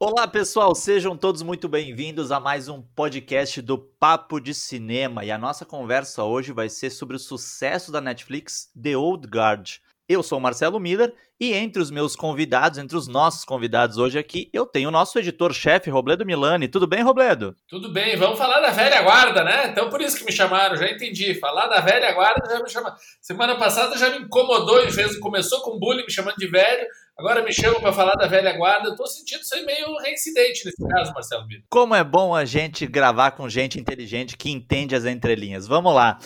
Olá, 0.00 0.26
pessoal, 0.26 0.74
sejam 0.74 1.16
todos 1.16 1.42
muito 1.42 1.68
bem-vindos 1.68 2.32
a 2.32 2.40
mais 2.40 2.68
um 2.68 2.80
podcast 2.80 3.60
do 3.60 3.76
Papo 3.76 4.40
de 4.40 4.54
Cinema. 4.54 5.24
E 5.24 5.30
a 5.30 5.36
nossa 5.36 5.66
conversa 5.66 6.24
hoje 6.24 6.52
vai 6.52 6.68
ser 6.68 6.90
sobre 6.90 7.14
o 7.14 7.18
sucesso 7.18 7.92
da 7.92 8.00
Netflix 8.00 8.70
The 8.80 8.96
Old 8.96 9.28
Guard. 9.28 9.80
Eu 10.08 10.22
sou 10.22 10.38
o 10.38 10.40
Marcelo 10.40 10.80
Miller 10.80 11.14
e 11.38 11.52
entre 11.52 11.82
os 11.82 11.90
meus 11.90 12.16
convidados, 12.16 12.78
entre 12.78 12.96
os 12.96 13.06
nossos 13.06 13.44
convidados 13.44 13.98
hoje 13.98 14.18
aqui, 14.18 14.48
eu 14.54 14.64
tenho 14.64 14.88
o 14.88 14.90
nosso 14.90 15.18
editor-chefe, 15.18 15.90
Robledo 15.90 16.24
Milani. 16.24 16.66
Tudo 16.66 16.86
bem, 16.86 17.02
Robledo? 17.02 17.54
Tudo 17.68 17.92
bem, 17.92 18.16
vamos 18.16 18.38
falar 18.38 18.58
da 18.60 18.70
velha 18.70 19.02
guarda, 19.02 19.44
né? 19.44 19.66
Então 19.66 19.90
por 19.90 20.00
isso 20.00 20.16
que 20.16 20.24
me 20.24 20.32
chamaram, 20.32 20.78
já 20.78 20.90
entendi. 20.90 21.34
Falar 21.34 21.66
da 21.66 21.80
velha 21.80 22.10
guarda 22.14 22.48
já 22.48 22.62
me 22.62 22.70
chama. 22.70 22.96
Semana 23.20 23.56
passada 23.58 23.98
já 23.98 24.08
me 24.08 24.24
incomodou 24.24 24.82
e 24.82 24.90
fez, 24.90 25.18
começou 25.18 25.60
com 25.60 25.78
bullying 25.78 26.06
me 26.06 26.10
chamando 26.10 26.36
de 26.36 26.46
velho, 26.46 26.86
Agora 27.18 27.42
me 27.42 27.52
chamam 27.52 27.80
para 27.80 27.92
falar 27.92 28.12
da 28.12 28.28
velha 28.28 28.56
guarda. 28.56 28.90
Eu 28.90 28.94
tô 28.94 29.04
sentindo 29.04 29.40
isso 29.40 29.52
aí 29.52 29.66
meio 29.66 29.92
reincidente 29.96 30.64
nesse 30.64 30.86
caso, 30.86 31.12
Marcelo. 31.12 31.48
Como 31.68 31.92
é 31.92 32.04
bom 32.04 32.32
a 32.32 32.44
gente 32.44 32.86
gravar 32.86 33.32
com 33.32 33.48
gente 33.48 33.76
inteligente 33.76 34.36
que 34.36 34.48
entende 34.48 34.94
as 34.94 35.04
entrelinhas. 35.04 35.66
Vamos 35.66 35.92
lá. 35.92 36.20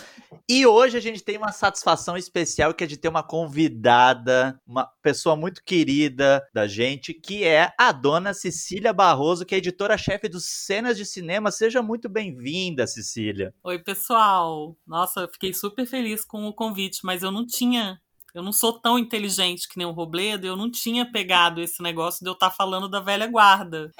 E 0.46 0.66
hoje 0.66 0.98
a 0.98 1.00
gente 1.00 1.22
tem 1.22 1.38
uma 1.38 1.50
satisfação 1.50 2.14
especial 2.14 2.74
que 2.74 2.84
é 2.84 2.86
de 2.86 2.98
ter 2.98 3.08
uma 3.08 3.22
convidada, 3.22 4.60
uma 4.66 4.86
pessoa 5.02 5.34
muito 5.34 5.62
querida 5.64 6.46
da 6.52 6.66
gente, 6.66 7.14
que 7.14 7.42
é 7.42 7.72
a 7.78 7.90
dona 7.90 8.34
Cecília 8.34 8.92
Barroso, 8.92 9.46
que 9.46 9.54
é 9.54 9.58
editora-chefe 9.58 10.28
dos 10.28 10.44
Cenas 10.44 10.98
de 10.98 11.06
Cinema. 11.06 11.50
Seja 11.50 11.80
muito 11.80 12.06
bem-vinda, 12.06 12.86
Cecília. 12.86 13.54
Oi, 13.64 13.78
pessoal. 13.78 14.76
Nossa, 14.86 15.20
eu 15.20 15.28
fiquei 15.28 15.54
super 15.54 15.86
feliz 15.86 16.22
com 16.22 16.44
o 16.44 16.52
convite, 16.52 17.00
mas 17.02 17.22
eu 17.22 17.32
não 17.32 17.46
tinha 17.46 17.98
eu 18.34 18.42
não 18.42 18.52
sou 18.52 18.78
tão 18.80 18.98
inteligente 18.98 19.68
que 19.68 19.76
nem 19.76 19.86
o 19.86 19.92
Robledo, 19.92 20.46
eu 20.46 20.56
não 20.56 20.70
tinha 20.70 21.10
pegado 21.10 21.60
esse 21.60 21.82
negócio 21.82 22.24
de 22.24 22.28
eu 22.30 22.34
estar 22.34 22.50
tá 22.50 22.56
falando 22.56 22.88
da 22.88 23.00
velha 23.00 23.26
guarda. 23.26 23.92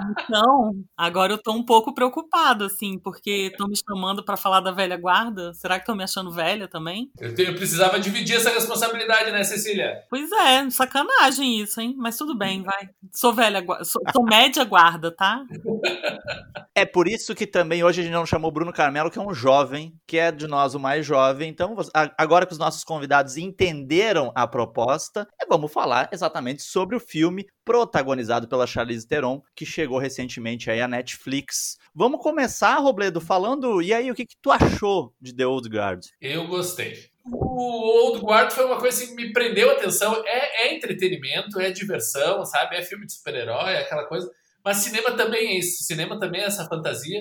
Então, 0.00 0.72
agora 0.96 1.32
eu 1.32 1.38
tô 1.38 1.52
um 1.52 1.64
pouco 1.64 1.92
preocupado, 1.94 2.64
assim, 2.64 2.98
porque 2.98 3.48
estão 3.50 3.68
me 3.68 3.76
chamando 3.76 4.24
para 4.24 4.36
falar 4.36 4.60
da 4.60 4.70
velha 4.70 4.96
guarda. 4.96 5.52
Será 5.54 5.74
que 5.74 5.82
estão 5.82 5.94
me 5.94 6.04
achando 6.04 6.32
velha 6.32 6.66
também? 6.66 7.10
Eu, 7.20 7.34
te, 7.34 7.42
eu, 7.42 7.54
precisava 7.54 8.00
dividir 8.00 8.36
essa 8.36 8.50
responsabilidade, 8.50 9.30
né, 9.30 9.44
Cecília? 9.44 10.02
Pois 10.08 10.30
é, 10.32 10.70
sacanagem 10.70 11.60
isso, 11.60 11.80
hein? 11.80 11.94
Mas 11.98 12.16
tudo 12.16 12.36
bem, 12.36 12.62
vai. 12.62 12.88
Sou 13.12 13.32
velha, 13.32 13.64
sou, 13.84 14.02
sou 14.12 14.24
média 14.24 14.64
guarda, 14.64 15.10
tá? 15.10 15.44
É 16.74 16.86
por 16.86 17.06
isso 17.06 17.34
que 17.34 17.46
também 17.46 17.84
hoje 17.84 18.00
a 18.00 18.04
gente 18.04 18.14
não 18.14 18.24
chamou 18.24 18.48
o 18.50 18.52
Bruno 18.52 18.72
Carmelo, 18.72 19.10
que 19.10 19.18
é 19.18 19.22
um 19.22 19.34
jovem, 19.34 19.94
que 20.06 20.16
é 20.16 20.32
de 20.32 20.46
nós 20.46 20.74
o 20.74 20.80
mais 20.80 21.04
jovem. 21.04 21.50
Então, 21.50 21.76
agora 22.16 22.46
que 22.46 22.52
os 22.52 22.58
nossos 22.58 22.82
convidados 22.82 23.36
entenderam 23.36 24.32
a 24.34 24.46
proposta, 24.46 25.28
vamos 25.50 25.70
falar 25.70 26.08
exatamente 26.10 26.62
sobre 26.62 26.96
o 26.96 27.00
filme 27.00 27.46
protagonizado 27.64 28.48
pela 28.48 28.66
Charlize 28.66 29.06
Theron, 29.06 29.42
que 29.54 29.64
chegou 29.64 29.98
recentemente 29.98 30.70
aí 30.70 30.80
à 30.80 30.88
Netflix. 30.88 31.78
Vamos 31.94 32.20
começar, 32.20 32.76
Robledo, 32.76 33.20
falando, 33.20 33.80
e 33.80 33.92
aí, 33.92 34.10
o 34.10 34.14
que, 34.14 34.26
que 34.26 34.36
tu 34.40 34.50
achou 34.50 35.14
de 35.20 35.34
The 35.34 35.46
Old 35.46 35.68
Guard? 35.68 36.04
Eu 36.20 36.46
gostei. 36.46 37.10
O 37.24 38.08
Old 38.08 38.20
Guard 38.24 38.50
foi 38.50 38.64
uma 38.64 38.78
coisa 38.78 39.06
que 39.06 39.14
me 39.14 39.32
prendeu 39.32 39.70
a 39.70 39.74
atenção. 39.74 40.22
É, 40.26 40.66
é 40.66 40.74
entretenimento, 40.74 41.60
é 41.60 41.70
diversão, 41.70 42.44
sabe? 42.44 42.76
É 42.76 42.82
filme 42.82 43.06
de 43.06 43.12
super-herói, 43.12 43.74
é 43.74 43.82
aquela 43.82 44.06
coisa 44.06 44.28
mas 44.64 44.78
cinema 44.78 45.16
também 45.16 45.48
é 45.48 45.58
isso, 45.58 45.84
cinema 45.84 46.18
também 46.18 46.40
é 46.40 46.44
essa 46.44 46.66
fantasia. 46.66 47.20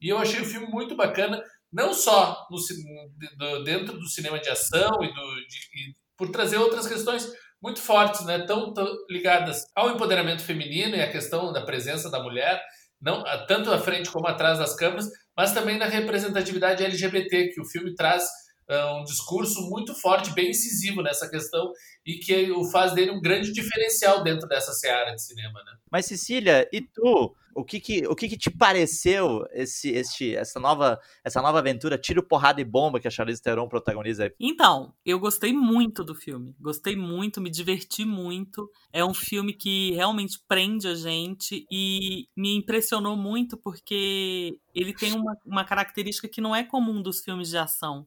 E 0.00 0.08
eu 0.08 0.18
achei 0.18 0.40
o 0.40 0.44
filme 0.44 0.66
muito 0.68 0.94
bacana, 0.94 1.42
não 1.72 1.92
só 1.92 2.46
no, 3.38 3.64
dentro 3.64 3.98
do 3.98 4.06
cinema 4.08 4.38
de 4.38 4.48
ação 4.48 4.92
e, 5.02 5.12
do, 5.12 5.46
de, 5.46 5.58
e 5.74 5.96
por 6.16 6.30
trazer 6.30 6.58
outras 6.58 6.86
questões 6.86 7.30
muito 7.62 7.80
fortes, 7.80 8.24
né, 8.24 8.44
tão, 8.46 8.72
tão, 8.72 8.86
ligadas 9.10 9.64
ao 9.74 9.90
empoderamento 9.90 10.42
feminino 10.42 10.94
e 10.94 11.02
à 11.02 11.10
questão 11.10 11.52
da 11.52 11.64
presença 11.64 12.10
da 12.10 12.22
mulher, 12.22 12.62
não 13.00 13.24
tanto 13.46 13.72
à 13.72 13.78
frente 13.78 14.10
como 14.10 14.26
atrás 14.26 14.58
das 14.58 14.74
câmeras, 14.76 15.06
mas 15.36 15.52
também 15.52 15.78
na 15.78 15.86
representatividade 15.86 16.84
LGBT 16.84 17.48
que 17.48 17.60
o 17.60 17.66
filme 17.66 17.94
traz 17.94 18.24
um 18.68 19.04
discurso 19.04 19.62
muito 19.70 19.94
forte, 19.94 20.32
bem 20.32 20.50
incisivo 20.50 21.02
nessa 21.02 21.28
questão 21.28 21.72
e 22.04 22.14
que 22.14 22.50
o 22.50 22.64
faz 22.64 22.92
dele 22.92 23.12
um 23.12 23.20
grande 23.20 23.52
diferencial 23.52 24.22
dentro 24.22 24.48
dessa 24.48 24.72
seara 24.72 25.14
de 25.14 25.22
cinema, 25.22 25.62
né? 25.64 25.72
Mas 25.90 26.06
Cecília, 26.06 26.68
e 26.72 26.80
tu? 26.80 27.34
O 27.54 27.64
que 27.64 27.80
que, 27.80 28.06
o 28.06 28.14
que, 28.14 28.28
que 28.28 28.36
te 28.36 28.50
pareceu 28.50 29.46
esse, 29.50 29.88
este, 29.88 30.36
essa, 30.36 30.60
nova, 30.60 31.00
essa 31.24 31.40
nova 31.40 31.58
aventura, 31.58 31.96
tiro, 31.96 32.22
porrada 32.22 32.60
e 32.60 32.64
bomba 32.64 33.00
que 33.00 33.08
a 33.08 33.10
Charlize 33.10 33.40
Theron 33.40 33.66
protagoniza? 33.66 34.30
Então, 34.38 34.92
eu 35.06 35.18
gostei 35.18 35.54
muito 35.54 36.04
do 36.04 36.14
filme. 36.14 36.54
Gostei 36.60 36.94
muito, 36.94 37.40
me 37.40 37.48
diverti 37.48 38.04
muito. 38.04 38.70
É 38.92 39.02
um 39.02 39.14
filme 39.14 39.54
que 39.54 39.92
realmente 39.92 40.38
prende 40.46 40.86
a 40.86 40.94
gente 40.94 41.66
e 41.72 42.28
me 42.36 42.54
impressionou 42.56 43.16
muito 43.16 43.56
porque 43.56 44.58
ele 44.74 44.92
tem 44.92 45.14
uma, 45.14 45.34
uma 45.42 45.64
característica 45.64 46.28
que 46.28 46.42
não 46.42 46.54
é 46.54 46.62
comum 46.62 47.00
dos 47.00 47.20
filmes 47.20 47.48
de 47.48 47.56
ação 47.56 48.06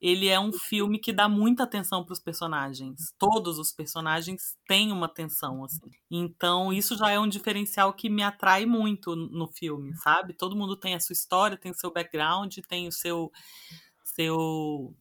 ele 0.00 0.28
é 0.28 0.40
um 0.40 0.52
filme 0.52 0.98
que 0.98 1.12
dá 1.12 1.28
muita 1.28 1.64
atenção 1.64 2.04
para 2.04 2.12
os 2.14 2.20
personagens. 2.20 3.12
Todos 3.18 3.58
os 3.58 3.70
personagens 3.72 4.56
têm 4.66 4.92
uma 4.92 5.06
atenção, 5.06 5.64
assim. 5.64 5.90
Então, 6.10 6.72
isso 6.72 6.96
já 6.96 7.10
é 7.10 7.18
um 7.18 7.28
diferencial 7.28 7.92
que 7.92 8.08
me 8.08 8.22
atrai 8.22 8.64
muito 8.64 9.14
no 9.14 9.46
filme, 9.48 9.94
sabe? 9.96 10.32
Todo 10.32 10.56
mundo 10.56 10.76
tem 10.76 10.94
a 10.94 11.00
sua 11.00 11.12
história, 11.12 11.56
tem 11.56 11.70
o 11.72 11.74
seu 11.74 11.92
background, 11.92 12.56
tem 12.68 12.88
o 12.88 12.92
seu. 12.92 13.30
seu 14.04 14.94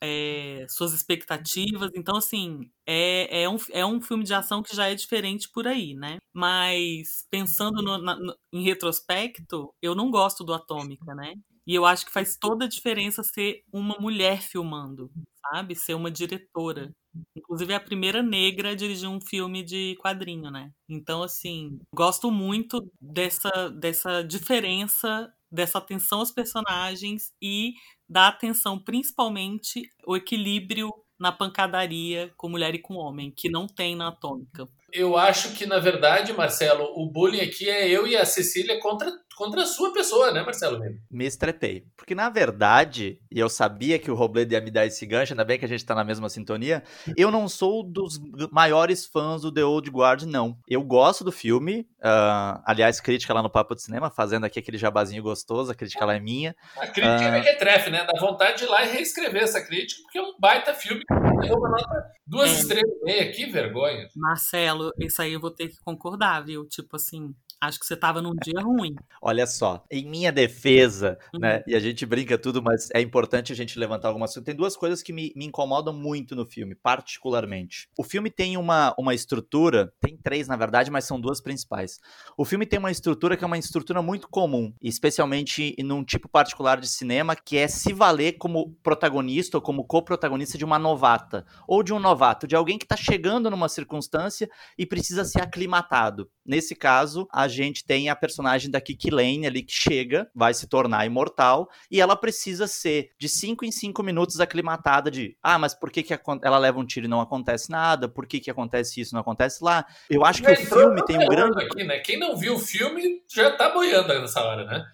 é, 0.00 0.66
suas 0.68 0.92
expectativas. 0.92 1.90
Então, 1.94 2.16
assim, 2.16 2.70
é, 2.86 3.42
é, 3.42 3.48
um, 3.48 3.56
é 3.70 3.86
um 3.86 4.00
filme 4.00 4.24
de 4.24 4.34
ação 4.34 4.62
que 4.62 4.74
já 4.74 4.88
é 4.88 4.94
diferente 4.94 5.48
por 5.52 5.66
aí, 5.66 5.94
né? 5.94 6.18
Mas, 6.32 7.26
pensando 7.30 7.82
no, 7.82 7.98
na, 7.98 8.16
no, 8.16 8.34
em 8.52 8.62
retrospecto, 8.64 9.72
eu 9.82 9.94
não 9.94 10.10
gosto 10.10 10.44
do 10.44 10.54
Atômica, 10.54 11.14
né? 11.14 11.34
E 11.70 11.74
eu 11.76 11.86
acho 11.86 12.04
que 12.04 12.10
faz 12.10 12.36
toda 12.36 12.64
a 12.64 12.68
diferença 12.68 13.22
ser 13.22 13.62
uma 13.72 13.96
mulher 14.00 14.42
filmando, 14.42 15.08
sabe? 15.40 15.76
Ser 15.76 15.94
uma 15.94 16.10
diretora. 16.10 16.90
Inclusive 17.36 17.72
é 17.72 17.76
a 17.76 17.80
primeira 17.80 18.24
negra 18.24 18.70
a 18.70 18.74
dirigir 18.74 19.08
um 19.08 19.20
filme 19.20 19.62
de 19.62 19.96
quadrinho, 20.02 20.50
né? 20.50 20.72
Então, 20.88 21.22
assim, 21.22 21.78
gosto 21.94 22.28
muito 22.28 22.90
dessa, 23.00 23.70
dessa 23.70 24.20
diferença, 24.20 25.32
dessa 25.48 25.78
atenção 25.78 26.18
aos 26.18 26.32
personagens 26.32 27.30
e 27.40 27.74
da 28.08 28.26
atenção 28.26 28.76
principalmente 28.76 29.88
o 30.04 30.16
equilíbrio 30.16 30.92
na 31.20 31.30
pancadaria 31.30 32.32
com 32.36 32.48
mulher 32.48 32.74
e 32.74 32.80
com 32.80 32.94
homem, 32.94 33.30
que 33.30 33.48
não 33.48 33.68
tem 33.68 33.94
na 33.94 34.08
Atômica. 34.08 34.66
Eu 34.92 35.16
acho 35.16 35.54
que, 35.54 35.66
na 35.66 35.78
verdade, 35.78 36.32
Marcelo, 36.32 36.84
o 36.96 37.08
bullying 37.08 37.42
aqui 37.42 37.68
é 37.68 37.88
eu 37.88 38.08
e 38.08 38.16
a 38.16 38.24
Cecília 38.24 38.80
contra 38.80 39.12
contra 39.40 39.62
a 39.62 39.66
sua 39.66 39.90
pessoa, 39.90 40.30
né, 40.32 40.42
Marcelo 40.42 40.78
Me 41.10 41.24
estretei. 41.24 41.86
Porque, 41.96 42.14
na 42.14 42.28
verdade, 42.28 43.18
e 43.30 43.38
eu 43.38 43.48
sabia 43.48 43.98
que 43.98 44.10
o 44.10 44.14
Robledo 44.14 44.52
ia 44.52 44.60
me 44.60 44.70
dar 44.70 44.84
esse 44.84 45.06
gancho, 45.06 45.32
ainda 45.32 45.46
bem 45.46 45.58
que 45.58 45.64
a 45.64 45.68
gente 45.68 45.82
tá 45.82 45.94
na 45.94 46.04
mesma 46.04 46.28
sintonia, 46.28 46.82
eu 47.16 47.30
não 47.30 47.48
sou 47.48 47.82
dos 47.82 48.20
maiores 48.52 49.06
fãs 49.06 49.40
do 49.40 49.50
The 49.50 49.64
Old 49.64 49.90
Guard, 49.90 50.24
não. 50.24 50.58
Eu 50.68 50.82
gosto 50.82 51.24
do 51.24 51.32
filme, 51.32 51.88
uh, 52.00 52.60
aliás, 52.66 53.00
crítica 53.00 53.32
lá 53.32 53.42
no 53.42 53.48
Papo 53.48 53.74
de 53.74 53.82
Cinema, 53.82 54.10
fazendo 54.10 54.44
aqui 54.44 54.58
aquele 54.58 54.76
jabazinho 54.76 55.22
gostoso, 55.22 55.72
a 55.72 55.74
crítica 55.74 56.04
lá 56.04 56.14
é 56.14 56.20
minha. 56.20 56.54
A 56.76 56.86
crítica 56.88 57.30
uh... 57.30 57.34
é 57.36 57.54
trefe, 57.54 57.88
né? 57.88 58.04
Dá 58.04 58.20
vontade 58.20 58.58
de 58.58 58.64
ir 58.64 58.68
lá 58.68 58.84
e 58.84 58.92
reescrever 58.92 59.42
essa 59.42 59.64
crítica, 59.64 60.02
porque 60.02 60.18
é 60.18 60.22
um 60.22 60.34
baita 60.38 60.74
filme. 60.74 61.02
Deu 61.40 61.56
uma 61.56 61.70
nota 61.70 62.10
duas 62.26 62.50
é. 62.50 62.52
estrelas 62.52 62.90
e 63.00 63.04
meia, 63.04 63.32
que 63.32 63.46
vergonha. 63.46 64.06
Marcelo, 64.14 64.90
isso 64.98 65.22
aí 65.22 65.32
eu 65.32 65.40
vou 65.40 65.50
ter 65.50 65.68
que 65.68 65.78
concordar, 65.82 66.44
viu? 66.44 66.68
Tipo 66.68 66.96
assim, 66.96 67.34
Acho 67.60 67.78
que 67.78 67.84
você 67.84 67.94
estava 67.94 68.22
num 68.22 68.34
dia 68.34 68.60
ruim. 68.60 68.94
Olha 69.20 69.46
só, 69.46 69.84
em 69.90 70.08
minha 70.08 70.32
defesa, 70.32 71.10
né, 71.10 71.28
uhum. 71.34 71.40
né? 71.40 71.64
E 71.66 71.74
a 71.74 71.80
gente 71.80 72.06
brinca 72.06 72.38
tudo, 72.38 72.62
mas 72.62 72.88
é 72.94 73.00
importante 73.00 73.52
a 73.52 73.56
gente 73.56 73.78
levantar 73.78 74.08
algumas 74.08 74.30
coisas. 74.30 74.44
Tem 74.44 74.54
duas 74.54 74.76
coisas 74.76 75.02
que 75.02 75.12
me, 75.12 75.32
me 75.36 75.44
incomodam 75.44 75.92
muito 75.92 76.34
no 76.34 76.46
filme, 76.46 76.74
particularmente. 76.74 77.88
O 77.98 78.02
filme 78.02 78.30
tem 78.30 78.56
uma, 78.56 78.94
uma 78.98 79.14
estrutura, 79.14 79.92
tem 80.00 80.16
três 80.16 80.48
na 80.48 80.56
verdade, 80.56 80.90
mas 80.90 81.04
são 81.04 81.20
duas 81.20 81.40
principais. 81.40 81.98
O 82.36 82.46
filme 82.46 82.64
tem 82.64 82.78
uma 82.78 82.90
estrutura 82.90 83.36
que 83.36 83.44
é 83.44 83.46
uma 83.46 83.58
estrutura 83.58 84.00
muito 84.00 84.28
comum, 84.28 84.72
especialmente 84.80 85.76
num 85.84 86.02
tipo 86.02 86.28
particular 86.28 86.80
de 86.80 86.88
cinema, 86.88 87.36
que 87.36 87.58
é 87.58 87.68
se 87.68 87.92
valer 87.92 88.38
como 88.38 88.74
protagonista 88.82 89.58
ou 89.58 89.62
como 89.62 89.84
co-protagonista 89.84 90.56
de 90.56 90.64
uma 90.64 90.78
novata, 90.78 91.44
ou 91.68 91.82
de 91.82 91.92
um 91.92 91.98
novato, 91.98 92.46
de 92.46 92.56
alguém 92.56 92.78
que 92.78 92.84
está 92.84 92.96
chegando 92.96 93.50
numa 93.50 93.68
circunstância 93.68 94.48
e 94.78 94.86
precisa 94.86 95.24
ser 95.24 95.42
aclimatado. 95.42 96.30
Nesse 96.50 96.74
caso, 96.74 97.28
a 97.32 97.46
gente 97.46 97.84
tem 97.84 98.08
a 98.08 98.16
personagem 98.16 98.68
da 98.68 98.80
Kiki 98.80 99.08
Lane 99.08 99.46
ali 99.46 99.62
que 99.62 99.72
chega, 99.72 100.28
vai 100.34 100.52
se 100.52 100.66
tornar 100.66 101.06
imortal, 101.06 101.70
e 101.88 102.00
ela 102.00 102.16
precisa 102.16 102.66
ser 102.66 103.10
de 103.16 103.28
5 103.28 103.64
em 103.64 103.70
5 103.70 104.02
minutos 104.02 104.40
aclimatada 104.40 105.12
de, 105.12 105.36
ah, 105.40 105.60
mas 105.60 105.74
por 105.74 105.92
que, 105.92 106.02
que 106.02 106.12
ela 106.42 106.58
leva 106.58 106.80
um 106.80 106.84
tiro 106.84 107.06
e 107.06 107.08
não 107.08 107.20
acontece 107.20 107.70
nada? 107.70 108.08
Por 108.08 108.26
que, 108.26 108.40
que 108.40 108.50
acontece 108.50 109.00
isso 109.00 109.12
e 109.12 109.14
não 109.14 109.20
acontece 109.20 109.62
lá? 109.62 109.86
Eu 110.10 110.24
acho 110.24 110.42
que 110.42 110.50
o 110.50 110.56
filme 110.56 111.04
tem 111.04 111.18
um 111.18 111.28
grande... 111.28 111.62
Aqui, 111.62 111.84
né? 111.84 112.00
Quem 112.00 112.18
não 112.18 112.36
viu 112.36 112.56
o 112.56 112.58
filme 112.58 113.22
já 113.32 113.52
tá 113.56 113.70
boiando 113.70 114.08
nessa 114.08 114.42
hora, 114.42 114.64
né? 114.64 114.84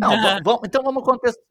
Não, 0.00 0.10
vamos, 0.42 0.62
então 0.64 0.82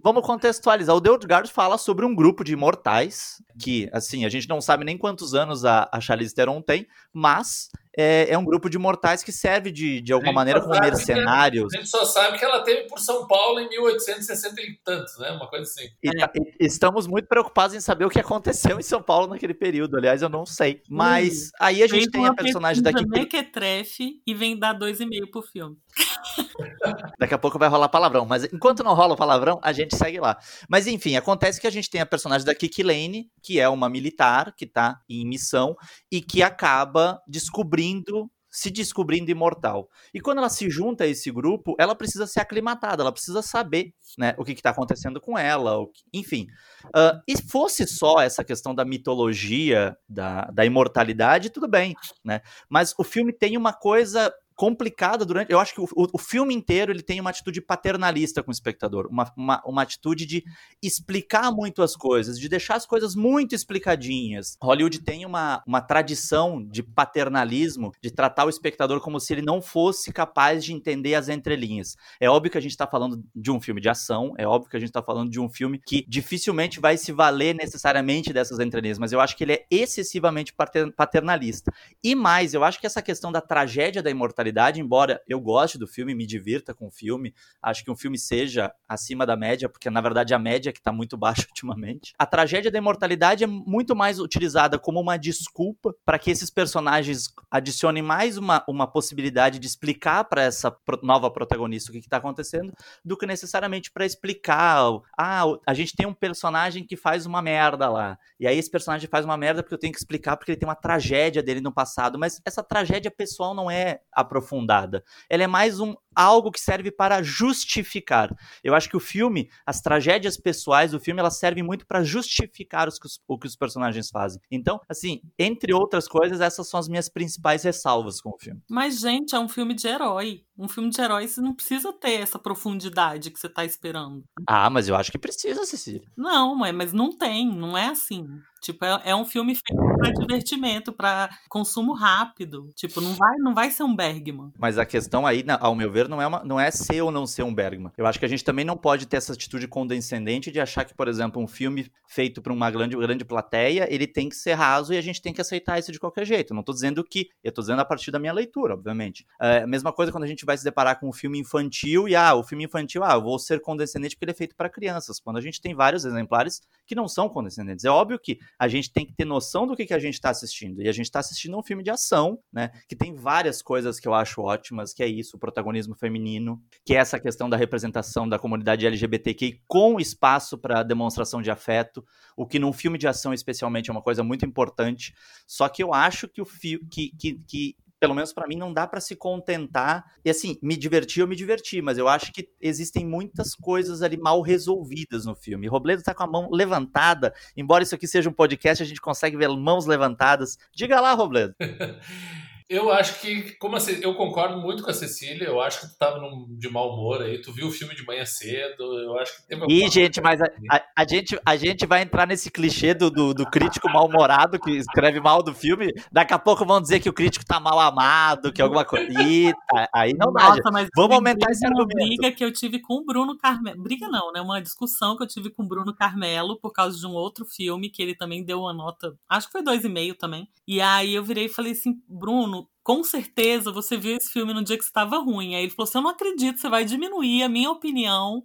vamos, 0.01 0.25
contextualizar. 0.25 0.95
O 0.95 1.01
The 1.01 1.11
Old 1.11 1.27
Guard 1.27 1.47
fala 1.49 1.77
sobre 1.77 2.03
um 2.03 2.15
grupo 2.15 2.43
de 2.43 2.53
imortais 2.53 3.41
Que, 3.59 3.89
assim, 3.93 4.25
a 4.25 4.29
gente 4.29 4.49
não 4.49 4.59
sabe 4.59 4.83
nem 4.83 4.97
quantos 4.97 5.33
anos 5.33 5.63
a, 5.63 5.89
a 5.91 6.01
Charlize 6.01 6.35
Theron 6.35 6.61
tem, 6.61 6.85
mas 7.13 7.69
é, 7.97 8.27
é, 8.29 8.37
um 8.37 8.43
grupo 8.43 8.69
de 8.69 8.77
mortais 8.77 9.23
que 9.23 9.31
serve 9.31 9.71
de, 9.71 10.01
de 10.01 10.11
alguma 10.11 10.33
maneira 10.33 10.59
como 10.59 10.77
mercenários. 10.79 11.73
A 11.73 11.77
gente 11.77 11.89
só 11.89 12.03
sabe 12.03 12.37
que 12.37 12.43
ela 12.43 12.61
teve 12.61 12.87
por 12.87 12.99
São 12.99 13.25
Paulo 13.25 13.59
em 13.59 13.69
1860 13.69 14.61
e 14.61 14.77
tantos, 14.83 15.17
né? 15.17 15.31
Uma 15.31 15.47
coisa 15.47 15.63
assim. 15.63 15.87
E, 16.03 16.09
e, 16.09 16.65
estamos 16.65 17.07
muito 17.07 17.27
preocupados 17.27 17.75
em 17.75 17.79
saber 17.79 18.05
o 18.05 18.09
que 18.09 18.19
aconteceu 18.19 18.77
em 18.79 18.83
São 18.83 19.01
Paulo 19.01 19.27
naquele 19.27 19.53
período. 19.53 19.95
Aliás, 19.95 20.21
eu 20.21 20.29
não 20.29 20.45
sei. 20.45 20.81
Mas 20.89 21.51
aí 21.59 21.81
a 21.81 21.87
gente 21.87 22.09
tem 22.09 22.25
a 22.27 22.33
personagem 22.33 22.83
daqui. 22.83 23.05
Mequetrefe 23.07 24.21
e 24.27 24.33
vem 24.33 24.59
dar 24.59 24.73
dois 24.73 24.99
e 24.99 25.05
meio 25.05 25.31
pro 25.31 25.41
filme. 25.41 25.77
Daqui 27.19 27.33
a 27.33 27.37
pouco 27.37 27.57
vai 27.57 27.69
rolar 27.69 27.89
palavrão, 27.89 28.25
mas 28.25 28.43
enquanto 28.45 28.83
não 28.83 28.93
rola 28.93 29.13
o 29.13 29.17
palavrão, 29.17 29.59
a 29.63 29.71
gente 29.71 29.95
segue 29.95 30.19
lá. 30.19 30.37
Mas 30.69 30.87
enfim, 30.87 31.15
acontece 31.15 31.59
que 31.59 31.67
a 31.67 31.71
gente 31.71 31.89
tem 31.89 32.01
a 32.01 32.05
personagem 32.05 32.45
da 32.45 32.55
Kiki 32.55 32.83
Lane, 32.83 33.29
que 33.41 33.59
é 33.59 33.67
uma 33.69 33.89
militar 33.89 34.53
que 34.55 34.65
tá 34.65 34.99
em 35.09 35.25
missão 35.25 35.75
e 36.11 36.21
que 36.21 36.43
acaba 36.43 37.21
descobrindo 37.27 38.29
se 38.55 38.71
descobrindo 38.71 39.29
imortal. 39.29 39.89
E 40.13 40.21
quando 40.21 40.37
ela 40.37 40.47
se 40.47 40.69
junta 40.69 41.03
a 41.03 41.07
esse 41.07 41.29
grupo, 41.29 41.75
ela 41.77 41.93
precisa 41.93 42.25
ser 42.25 42.39
aclimatada, 42.39 43.03
ela 43.03 43.11
precisa 43.11 43.41
saber 43.41 43.93
né, 44.17 44.33
o 44.37 44.45
que 44.45 44.53
está 44.53 44.69
acontecendo 44.69 45.19
com 45.19 45.37
ela, 45.37 45.85
que, 45.93 46.03
enfim. 46.13 46.47
Uh, 46.85 47.19
e 47.27 47.35
fosse 47.49 47.85
só 47.85 48.21
essa 48.21 48.45
questão 48.45 48.73
da 48.73 48.85
mitologia, 48.85 49.97
da, 50.07 50.45
da 50.45 50.65
imortalidade, 50.65 51.49
tudo 51.49 51.67
bem, 51.67 51.95
né? 52.23 52.39
Mas 52.69 52.95
o 52.97 53.03
filme 53.03 53.33
tem 53.33 53.57
uma 53.57 53.73
coisa 53.73 54.33
complicada 54.55 55.25
durante. 55.25 55.51
Eu 55.51 55.59
acho 55.59 55.73
que 55.73 55.81
o, 55.81 55.87
o, 55.93 56.17
filme 56.17 56.53
inteiro 56.53 56.91
ele 56.91 57.01
tem 57.01 57.19
uma 57.19 57.29
atitude 57.29 57.61
paternalista 57.61 58.41
com 58.41 58.49
o 58.49 58.53
espectador, 58.53 59.07
uma, 59.11 59.31
uma, 59.35 59.61
uma, 59.65 59.81
atitude 59.81 60.25
de 60.25 60.43
explicar 60.81 61.51
muito 61.51 61.83
as 61.83 61.95
coisas, 61.95 62.39
de 62.39 62.47
deixar 62.47 62.75
as 62.75 62.85
coisas 62.85 63.15
muito 63.15 63.53
explicadinhas. 63.53 64.57
Hollywood 64.61 65.01
tem 65.01 65.25
uma, 65.25 65.61
uma 65.67 65.81
tradição 65.81 66.65
de 66.65 66.81
paternalismo, 66.81 67.91
de 68.01 68.09
tratar 68.09 68.45
o 68.45 68.49
espectador 68.49 69.01
como 69.01 69.19
se 69.19 69.33
ele 69.33 69.41
não 69.41 69.61
fosse 69.61 70.11
capaz 70.13 70.63
de 70.63 70.73
entender 70.73 71.15
as 71.15 71.27
entrelinhas. 71.27 71.95
É 72.19 72.29
óbvio 72.29 72.51
que 72.51 72.57
a 72.57 72.61
gente 72.61 72.71
está 72.71 72.87
falando 72.87 73.21
de 73.35 73.51
um 73.51 73.59
filme 73.59 73.81
de 73.81 73.89
ação, 73.89 74.33
é 74.37 74.47
óbvio 74.47 74.69
que 74.69 74.77
a 74.77 74.79
gente 74.79 74.89
está 74.89 75.03
falando 75.03 75.29
de 75.29 75.39
um 75.39 75.49
filme 75.49 75.79
que 75.85 76.05
dificilmente 76.07 76.79
vai 76.79 76.97
se 76.97 77.11
valer 77.11 77.53
necessariamente 77.53 78.31
dessas 78.31 78.59
entrelinhas, 78.59 78.97
mas 78.97 79.11
eu 79.11 79.19
acho 79.19 79.35
que 79.35 79.43
ele 79.43 79.53
é 79.53 79.65
excessivamente 79.69 80.53
paternalista. 80.95 81.73
E 82.01 82.15
mais, 82.15 82.53
eu 82.53 82.63
acho 82.63 82.79
que 82.79 82.87
essa 82.87 83.01
questão 83.01 83.31
da 83.31 83.41
tragédia 83.41 84.01
da 84.01 84.09
imortalidade 84.09 84.44
embora 84.79 85.21
eu 85.27 85.39
goste 85.39 85.77
do 85.77 85.87
filme, 85.87 86.15
me 86.15 86.25
divirta 86.25 86.73
com 86.73 86.87
o 86.87 86.91
filme, 86.91 87.33
acho 87.61 87.83
que 87.83 87.91
um 87.91 87.95
filme 87.95 88.17
seja 88.17 88.73
acima 88.87 89.25
da 89.25 89.35
média, 89.35 89.69
porque 89.69 89.89
na 89.89 90.01
verdade 90.01 90.33
a 90.33 90.39
média 90.39 90.69
é 90.69 90.73
que 90.73 90.79
está 90.79 90.91
muito 90.91 91.17
baixa 91.17 91.45
ultimamente. 91.47 92.13
A 92.17 92.25
tragédia 92.25 92.71
da 92.71 92.77
imortalidade 92.77 93.43
é 93.43 93.47
muito 93.47 93.95
mais 93.95 94.19
utilizada 94.19 94.77
como 94.77 94.99
uma 94.99 95.17
desculpa 95.17 95.95
para 96.05 96.19
que 96.19 96.31
esses 96.31 96.49
personagens 96.49 97.33
adicionem 97.49 98.03
mais 98.03 98.37
uma, 98.37 98.63
uma 98.67 98.87
possibilidade 98.87 99.59
de 99.59 99.67
explicar 99.67 100.23
para 100.25 100.43
essa 100.43 100.75
nova 101.01 101.29
protagonista 101.29 101.91
o 101.91 101.93
que 101.93 101.99
está 101.99 102.17
acontecendo, 102.17 102.73
do 103.03 103.17
que 103.17 103.25
necessariamente 103.25 103.91
para 103.91 104.05
explicar. 104.05 104.81
Ah, 105.17 105.43
a 105.65 105.73
gente 105.73 105.95
tem 105.95 106.05
um 106.05 106.13
personagem 106.13 106.85
que 106.85 106.95
faz 106.95 107.25
uma 107.25 107.41
merda 107.41 107.89
lá. 107.89 108.17
E 108.39 108.47
aí 108.47 108.57
esse 108.57 108.69
personagem 108.69 109.09
faz 109.09 109.25
uma 109.25 109.37
merda 109.37 109.61
porque 109.61 109.73
eu 109.73 109.79
tenho 109.79 109.93
que 109.93 109.99
explicar 109.99 110.37
porque 110.37 110.51
ele 110.51 110.59
tem 110.59 110.67
uma 110.67 110.75
tragédia 110.75 111.41
dele 111.41 111.61
no 111.61 111.71
passado. 111.71 112.17
Mas 112.19 112.41
essa 112.45 112.63
tragédia 112.63 113.11
pessoal 113.11 113.53
não 113.53 113.69
é 113.69 114.01
a 114.11 114.23
aprofundada. 114.35 115.03
Ela 115.29 115.43
é 115.43 115.47
mais 115.47 115.79
um 115.79 115.95
algo 116.15 116.51
que 116.51 116.59
serve 116.59 116.91
para 116.91 117.21
justificar. 117.21 118.33
Eu 118.63 118.73
acho 118.73 118.89
que 118.89 118.97
o 118.97 118.99
filme, 118.99 119.49
as 119.65 119.81
tragédias 119.81 120.37
pessoais 120.37 120.91
do 120.91 120.99
filme, 120.99 121.19
elas 121.19 121.37
servem 121.37 121.63
muito 121.63 121.85
para 121.85 122.03
justificar 122.03 122.87
os, 122.87 122.99
o 123.27 123.37
que 123.37 123.47
os 123.47 123.55
personagens 123.55 124.09
fazem. 124.09 124.41
Então, 124.49 124.79
assim, 124.89 125.21
entre 125.37 125.73
outras 125.73 126.07
coisas, 126.07 126.41
essas 126.41 126.69
são 126.69 126.79
as 126.79 126.87
minhas 126.87 127.09
principais 127.09 127.63
ressalvas 127.63 128.21
com 128.21 128.29
o 128.29 128.39
filme. 128.39 128.61
Mas, 128.69 128.99
gente, 128.99 129.35
é 129.35 129.39
um 129.39 129.49
filme 129.49 129.73
de 129.73 129.87
herói. 129.87 130.43
Um 130.57 130.69
filme 130.69 130.89
de 130.89 131.01
herói, 131.01 131.27
você 131.27 131.41
não 131.41 131.53
precisa 131.53 131.91
ter 131.91 132.21
essa 132.21 132.39
profundidade 132.39 133.29
que 133.29 133.39
você 133.39 133.47
está 133.47 133.65
esperando. 133.65 134.23
Ah, 134.47 134.69
mas 134.69 134.87
eu 134.87 134.95
acho 134.95 135.11
que 135.11 135.17
precisa, 135.17 135.65
Cecília. 135.65 136.07
Não, 136.15 136.55
mas 136.55 136.93
não 136.93 137.11
tem, 137.11 137.53
não 137.53 137.77
é 137.77 137.87
assim. 137.87 138.25
Tipo, 138.65 138.83
é, 138.83 139.01
é 139.05 139.15
um 139.15 139.25
filme 139.25 139.53
feito 139.53 139.97
para 139.97 140.11
divertimento, 140.11 140.91
para 140.91 141.29
consumo 141.47 141.93
rápido. 141.93 142.69
Tipo, 142.73 142.99
não 142.99 143.13
vai, 143.13 143.37
não 143.37 143.53
vai 143.53 143.69
ser 143.69 143.83
um 143.83 143.95
Bergman. 143.95 144.51
Mas 144.57 144.79
a 144.79 144.85
questão 144.85 145.23
aí, 145.27 145.45
ao 145.59 145.75
meu 145.75 145.91
ver, 145.91 146.04
não 146.07 146.21
é, 146.21 146.27
uma, 146.27 146.43
não 146.43 146.59
é 146.59 146.71
ser 146.71 147.01
ou 147.01 147.11
não 147.11 147.25
ser 147.25 147.43
um 147.43 147.53
Bergman. 147.53 147.91
Eu 147.97 148.05
acho 148.05 148.19
que 148.19 148.25
a 148.25 148.27
gente 148.27 148.43
também 148.43 148.65
não 148.65 148.77
pode 148.77 149.05
ter 149.05 149.17
essa 149.17 149.33
atitude 149.33 149.67
condescendente 149.67 150.51
de 150.51 150.59
achar 150.59 150.85
que, 150.85 150.93
por 150.93 151.07
exemplo, 151.07 151.41
um 151.41 151.47
filme 151.47 151.91
feito 152.07 152.41
para 152.41 152.53
uma 152.53 152.69
grande, 152.71 152.95
grande 152.95 153.25
plateia, 153.25 153.87
ele 153.93 154.07
tem 154.07 154.29
que 154.29 154.35
ser 154.35 154.53
raso 154.53 154.93
e 154.93 154.97
a 154.97 155.01
gente 155.01 155.21
tem 155.21 155.33
que 155.33 155.41
aceitar 155.41 155.79
isso 155.79 155.91
de 155.91 155.99
qualquer 155.99 156.25
jeito. 156.25 156.53
Não 156.53 156.61
estou 156.61 156.73
dizendo 156.73 157.03
que. 157.03 157.29
Eu 157.43 157.49
estou 157.49 157.61
dizendo 157.61 157.81
a 157.81 157.85
partir 157.85 158.11
da 158.11 158.19
minha 158.19 158.33
leitura, 158.33 158.73
obviamente. 158.73 159.25
É 159.41 159.63
a 159.63 159.67
mesma 159.67 159.91
coisa 159.91 160.11
quando 160.11 160.23
a 160.23 160.27
gente 160.27 160.45
vai 160.45 160.57
se 160.57 160.63
deparar 160.63 160.99
com 160.99 161.09
um 161.09 161.13
filme 161.13 161.39
infantil 161.39 162.07
e, 162.07 162.15
ah, 162.15 162.35
o 162.35 162.43
filme 162.43 162.65
infantil, 162.65 163.03
ah, 163.03 163.13
eu 163.13 163.21
vou 163.21 163.37
ser 163.39 163.59
condescendente 163.61 164.15
porque 164.15 164.25
ele 164.25 164.31
é 164.31 164.35
feito 164.35 164.55
para 164.55 164.69
crianças. 164.69 165.19
Quando 165.19 165.37
a 165.37 165.41
gente 165.41 165.61
tem 165.61 165.73
vários 165.73 166.05
exemplares 166.05 166.61
que 166.85 166.95
não 166.95 167.07
são 167.07 167.27
condescendentes. 167.27 167.85
É 167.85 167.89
óbvio 167.89 168.19
que 168.19 168.39
a 168.59 168.67
gente 168.67 168.91
tem 168.91 169.05
que 169.05 169.13
ter 169.13 169.25
noção 169.25 169.65
do 169.67 169.75
que, 169.75 169.85
que 169.85 169.93
a 169.93 169.99
gente 169.99 170.15
está 170.15 170.29
assistindo. 170.29 170.81
E 170.81 170.87
a 170.87 170.91
gente 170.91 171.05
está 171.05 171.19
assistindo 171.19 171.57
um 171.57 171.63
filme 171.63 171.83
de 171.83 171.89
ação, 171.89 172.39
né? 172.51 172.71
Que 172.87 172.95
tem 172.95 173.15
várias 173.15 173.61
coisas 173.61 173.99
que 173.99 174.07
eu 174.07 174.13
acho 174.13 174.41
ótimas, 174.41 174.93
que 174.93 175.03
é 175.03 175.07
isso, 175.07 175.37
o 175.37 175.39
protagonismo 175.39 175.94
feminino, 175.95 176.61
que 176.85 176.93
é 176.93 176.97
essa 176.97 177.19
questão 177.19 177.49
da 177.49 177.57
representação 177.57 178.27
da 178.27 178.39
comunidade 178.39 178.85
LGBTQ 178.85 179.61
com 179.67 179.99
espaço 179.99 180.57
para 180.57 180.83
demonstração 180.83 181.41
de 181.41 181.51
afeto, 181.51 182.05
o 182.35 182.45
que 182.45 182.59
num 182.59 182.73
filme 182.73 182.97
de 182.97 183.07
ação 183.07 183.33
especialmente 183.33 183.89
é 183.89 183.93
uma 183.93 184.01
coisa 184.01 184.23
muito 184.23 184.45
importante. 184.45 185.13
Só 185.47 185.67
que 185.69 185.83
eu 185.83 185.93
acho 185.93 186.27
que 186.27 186.41
o 186.41 186.45
fi 186.45 186.77
que, 186.89 187.11
que, 187.17 187.39
que 187.47 187.75
pelo 187.99 188.13
menos 188.13 188.33
para 188.33 188.47
mim, 188.47 188.55
não 188.55 188.71
dá 188.71 188.85
para 188.85 188.99
se 188.99 189.15
contentar. 189.15 190.05
E 190.23 190.29
assim, 190.29 190.59
me 190.61 190.77
divertir, 190.77 191.21
eu 191.21 191.27
me 191.27 191.35
diverti, 191.35 191.81
mas 191.81 191.97
eu 191.97 192.07
acho 192.07 192.31
que 192.31 192.47
existem 192.61 193.05
muitas 193.05 193.55
coisas 193.55 194.01
ali 194.01 194.17
mal 194.17 194.41
resolvidas 194.41 195.25
no 195.25 195.35
filme. 195.35 195.67
Robledo 195.67 196.03
tá 196.03 196.13
com 196.13 196.23
a 196.23 196.27
mão 196.27 196.49
levantada, 196.51 197.33
embora 197.57 197.83
isso 197.83 197.95
aqui 197.95 198.07
seja 198.07 198.29
um 198.29 198.33
podcast, 198.33 198.83
a 198.83 198.85
gente 198.85 199.01
consegue 199.01 199.37
ver 199.37 199.49
mãos 199.49 199.85
levantadas. 199.85 200.57
Diga 200.71 200.99
lá, 200.99 201.13
Robledo. 201.13 201.55
Eu 202.67 202.91
acho 202.91 203.21
que, 203.21 203.55
como 203.57 203.75
assim, 203.75 203.99
eu 204.01 204.15
concordo 204.15 204.57
muito 204.59 204.83
com 204.83 204.89
a 204.89 204.93
Cecília, 204.93 205.45
eu 205.45 205.61
acho 205.61 205.81
que 205.81 205.87
tu 205.87 205.97
tava 205.99 206.19
num, 206.19 206.47
de 206.57 206.67
mau 206.67 206.93
humor 206.93 207.21
aí, 207.21 207.39
tu 207.39 207.53
viu 207.53 207.67
o 207.67 207.71
filme 207.71 207.95
de 207.95 208.03
manhã 208.03 208.25
cedo, 208.25 208.83
eu 208.99 209.19
acho 209.19 209.37
que 209.37 209.47
teve 209.47 209.65
Ih, 209.69 209.87
gente, 209.87 210.19
mas 210.19 210.41
a, 210.41 210.45
a, 210.71 210.83
a, 210.97 211.07
gente, 211.07 211.39
a 211.45 211.55
gente 211.55 211.85
vai 211.85 212.01
entrar 212.01 212.25
nesse 212.25 212.49
clichê 212.49 212.95
do, 212.95 213.11
do, 213.11 213.35
do 213.35 213.45
crítico 213.45 213.87
mal-humorado 213.87 214.59
que 214.59 214.71
escreve 214.71 215.19
mal 215.19 215.43
do 215.43 215.53
filme, 215.53 215.93
daqui 216.11 216.33
a 216.33 216.39
pouco 216.39 216.65
vão 216.65 216.81
dizer 216.81 216.99
que 216.99 217.09
o 217.09 217.13
crítico 217.13 217.45
tá 217.45 217.59
mal 217.59 217.79
amado, 217.79 218.51
que 218.51 218.61
alguma 218.61 218.83
coisa. 218.83 219.21
Eita, 219.21 219.89
aí 219.93 220.13
não 220.13 220.33
dá. 220.33 220.49
Nossa, 220.49 220.71
mas 220.71 220.89
Vamos 220.95 221.15
aumentar 221.17 221.51
esse 221.51 221.65
argumento. 221.65 221.97
Uma 221.97 222.07
briga 222.07 222.31
que 222.31 222.43
eu 222.43 222.51
tive 222.51 222.79
com 222.79 222.95
o 222.95 223.05
Bruno 223.05 223.37
Carmelo, 223.37 223.83
briga 223.83 224.07
não, 224.07 224.31
né, 224.31 224.41
uma 224.41 224.61
discussão 224.61 225.15
que 225.15 225.23
eu 225.23 225.27
tive 225.27 225.49
com 225.49 225.63
o 225.63 225.67
Bruno 225.67 225.93
Carmelo 225.93 226.57
por 226.59 226.71
causa 226.71 226.97
de 226.97 227.05
um 227.05 227.11
outro 227.11 227.45
filme 227.45 227.89
que 227.89 228.01
ele 228.01 228.15
também 228.15 228.43
deu 228.43 228.61
uma 228.61 228.73
nota, 228.73 229.15
acho 229.29 229.47
que 229.47 229.51
foi 229.51 229.61
dois 229.61 229.83
e 229.83 229.89
meio 229.89 230.15
também, 230.15 230.47
e 230.67 230.81
aí 230.81 231.13
eu 231.13 231.23
virei 231.23 231.45
e 231.45 231.49
falei 231.49 231.73
assim, 231.73 232.01
Bruno, 232.07 232.54
com 232.85 233.03
certeza 233.03 233.71
você 233.71 233.97
viu 233.97 234.15
esse 234.15 234.31
filme 234.31 234.53
no 234.53 234.63
dia 234.63 234.77
que 234.77 234.83
estava 234.83 235.17
ruim. 235.17 235.55
Aí 235.55 235.63
ele 235.63 235.71
falou 235.71 235.89
assim: 235.89 235.97
Eu 235.97 236.03
não 236.03 236.11
acredito, 236.11 236.59
você 236.59 236.69
vai 236.69 236.85
diminuir 236.85 237.41
a 237.41 237.49
minha 237.49 237.71
opinião 237.71 238.43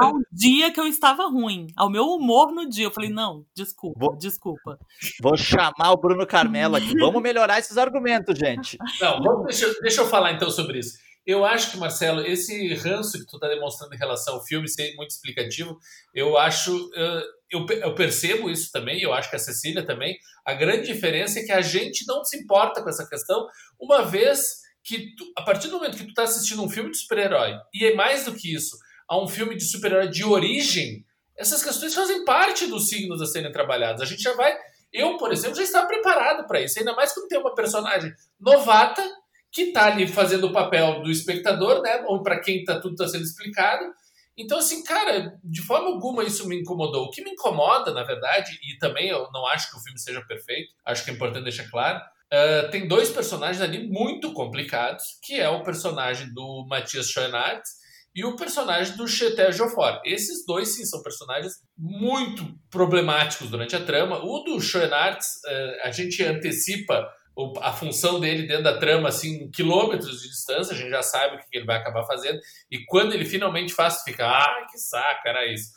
ao 0.00 0.12
dia 0.32 0.72
que 0.72 0.78
eu 0.78 0.86
estava 0.86 1.26
ruim, 1.26 1.66
ao 1.76 1.90
meu 1.90 2.04
humor 2.04 2.52
no 2.52 2.68
dia. 2.68 2.86
Eu 2.86 2.92
falei: 2.92 3.10
Não, 3.10 3.44
desculpa, 3.52 3.98
vou, 3.98 4.16
desculpa. 4.16 4.78
Vou 5.20 5.36
chamar 5.36 5.90
o 5.90 5.96
Bruno 5.96 6.24
Carmelo 6.24 6.76
aqui. 6.76 6.94
Vamos 6.96 7.20
melhorar 7.20 7.58
esses 7.58 7.76
argumentos, 7.76 8.38
gente. 8.38 8.78
Não, 9.00 9.20
vamos, 9.20 9.46
deixa, 9.46 9.80
deixa 9.80 10.02
eu 10.02 10.06
falar 10.06 10.32
então 10.32 10.48
sobre 10.48 10.78
isso. 10.78 10.96
Eu 11.26 11.44
acho 11.44 11.70
que, 11.70 11.78
Marcelo, 11.78 12.20
esse 12.20 12.74
ranço 12.74 13.18
que 13.18 13.26
tu 13.26 13.36
está 13.36 13.48
demonstrando 13.48 13.94
em 13.94 13.98
relação 13.98 14.34
ao 14.34 14.44
filme 14.44 14.68
ser 14.68 14.94
muito 14.94 15.10
explicativo, 15.10 15.78
eu 16.14 16.36
acho. 16.36 16.90
Eu, 17.50 17.66
eu, 17.66 17.94
percebo 17.94 18.50
isso 18.50 18.70
também, 18.70 19.00
eu 19.00 19.12
acho 19.12 19.30
que 19.30 19.36
a 19.36 19.38
Cecília 19.38 19.86
também. 19.86 20.18
A 20.44 20.52
grande 20.52 20.86
diferença 20.86 21.38
é 21.38 21.44
que 21.44 21.52
a 21.52 21.62
gente 21.62 22.04
não 22.06 22.24
se 22.24 22.36
importa 22.36 22.82
com 22.82 22.90
essa 22.90 23.08
questão, 23.08 23.46
uma 23.80 24.02
vez 24.02 24.60
que, 24.82 25.14
tu, 25.16 25.24
a 25.36 25.42
partir 25.42 25.68
do 25.68 25.78
momento 25.78 25.96
que 25.96 26.04
tu 26.04 26.10
está 26.10 26.24
assistindo 26.24 26.62
um 26.62 26.68
filme 26.68 26.90
de 26.90 26.98
super-herói, 26.98 27.54
e 27.72 27.86
é 27.86 27.94
mais 27.94 28.26
do 28.26 28.34
que 28.34 28.54
isso, 28.54 28.76
a 29.08 29.22
um 29.22 29.26
filme 29.26 29.56
de 29.56 29.64
super-herói 29.64 30.08
de 30.08 30.24
origem, 30.24 31.06
essas 31.36 31.62
questões 31.62 31.94
fazem 31.94 32.24
parte 32.24 32.66
dos 32.66 32.88
signos 32.88 33.22
a 33.22 33.26
serem 33.26 33.50
trabalhados. 33.50 34.02
A 34.02 34.04
gente 34.04 34.22
já 34.22 34.34
vai. 34.34 34.56
Eu, 34.92 35.16
por 35.16 35.32
exemplo, 35.32 35.56
já 35.56 35.62
estava 35.62 35.86
preparado 35.86 36.46
para 36.46 36.60
isso, 36.60 36.78
ainda 36.78 36.92
mais 36.94 37.12
quando 37.12 37.28
tem 37.28 37.38
uma 37.38 37.54
personagem 37.54 38.12
novata 38.38 39.02
que 39.54 39.62
está 39.62 39.86
ali 39.86 40.06
fazendo 40.06 40.48
o 40.48 40.52
papel 40.52 41.02
do 41.02 41.10
espectador, 41.10 41.80
né? 41.80 42.04
Ou 42.08 42.22
para 42.22 42.40
quem 42.40 42.64
tá, 42.64 42.80
tudo 42.80 42.92
está 42.92 43.08
sendo 43.08 43.24
explicado 43.24 43.84
então, 44.36 44.58
assim, 44.58 44.82
cara, 44.82 45.38
de 45.44 45.62
forma 45.62 45.88
alguma 45.88 46.24
isso 46.24 46.48
me 46.48 46.60
incomodou. 46.60 47.04
O 47.04 47.10
que 47.10 47.22
me 47.22 47.30
incomoda, 47.30 47.92
na 47.92 48.02
verdade, 48.02 48.58
e 48.62 48.78
também 48.78 49.08
eu 49.08 49.28
não 49.32 49.46
acho 49.46 49.70
que 49.70 49.76
o 49.76 49.80
filme 49.80 49.98
seja 49.98 50.24
perfeito, 50.26 50.72
acho 50.84 51.04
que 51.04 51.10
é 51.10 51.14
importante 51.14 51.44
deixar 51.44 51.70
claro, 51.70 51.98
uh, 51.98 52.70
tem 52.70 52.88
dois 52.88 53.10
personagens 53.10 53.62
ali 53.62 53.88
muito 53.88 54.32
complicados, 54.32 55.04
que 55.22 55.40
é 55.40 55.48
o 55.48 55.62
personagem 55.62 56.32
do 56.34 56.66
Matias 56.68 57.10
Schoenhardt 57.10 57.62
e 58.12 58.24
o 58.24 58.34
personagem 58.34 58.96
do 58.96 59.06
Chetel 59.06 59.52
Joffort. 59.52 60.00
Esses 60.04 60.44
dois, 60.44 60.74
sim, 60.74 60.84
são 60.84 61.02
personagens 61.02 61.54
muito 61.78 62.44
problemáticos 62.70 63.50
durante 63.50 63.76
a 63.76 63.84
trama. 63.84 64.20
O 64.24 64.40
do 64.40 64.60
Schoenartz, 64.60 65.26
eh, 65.46 65.80
a 65.82 65.90
gente 65.90 66.22
antecipa 66.22 67.08
a 67.60 67.72
função 67.72 68.20
dele 68.20 68.46
dentro 68.46 68.62
da 68.62 68.78
trama, 68.78 69.08
assim, 69.08 69.50
quilômetros 69.50 70.22
de 70.22 70.28
distância, 70.28 70.72
a 70.72 70.76
gente 70.76 70.90
já 70.90 71.02
sabe 71.02 71.36
o 71.36 71.38
que 71.38 71.58
ele 71.58 71.66
vai 71.66 71.76
acabar 71.76 72.04
fazendo, 72.04 72.38
e 72.70 72.84
quando 72.84 73.12
ele 73.12 73.24
finalmente 73.24 73.74
faz, 73.74 74.02
fica, 74.02 74.26
ah, 74.26 74.66
que 74.70 74.78
saco, 74.78 75.26
era 75.26 75.44
isso, 75.52 75.72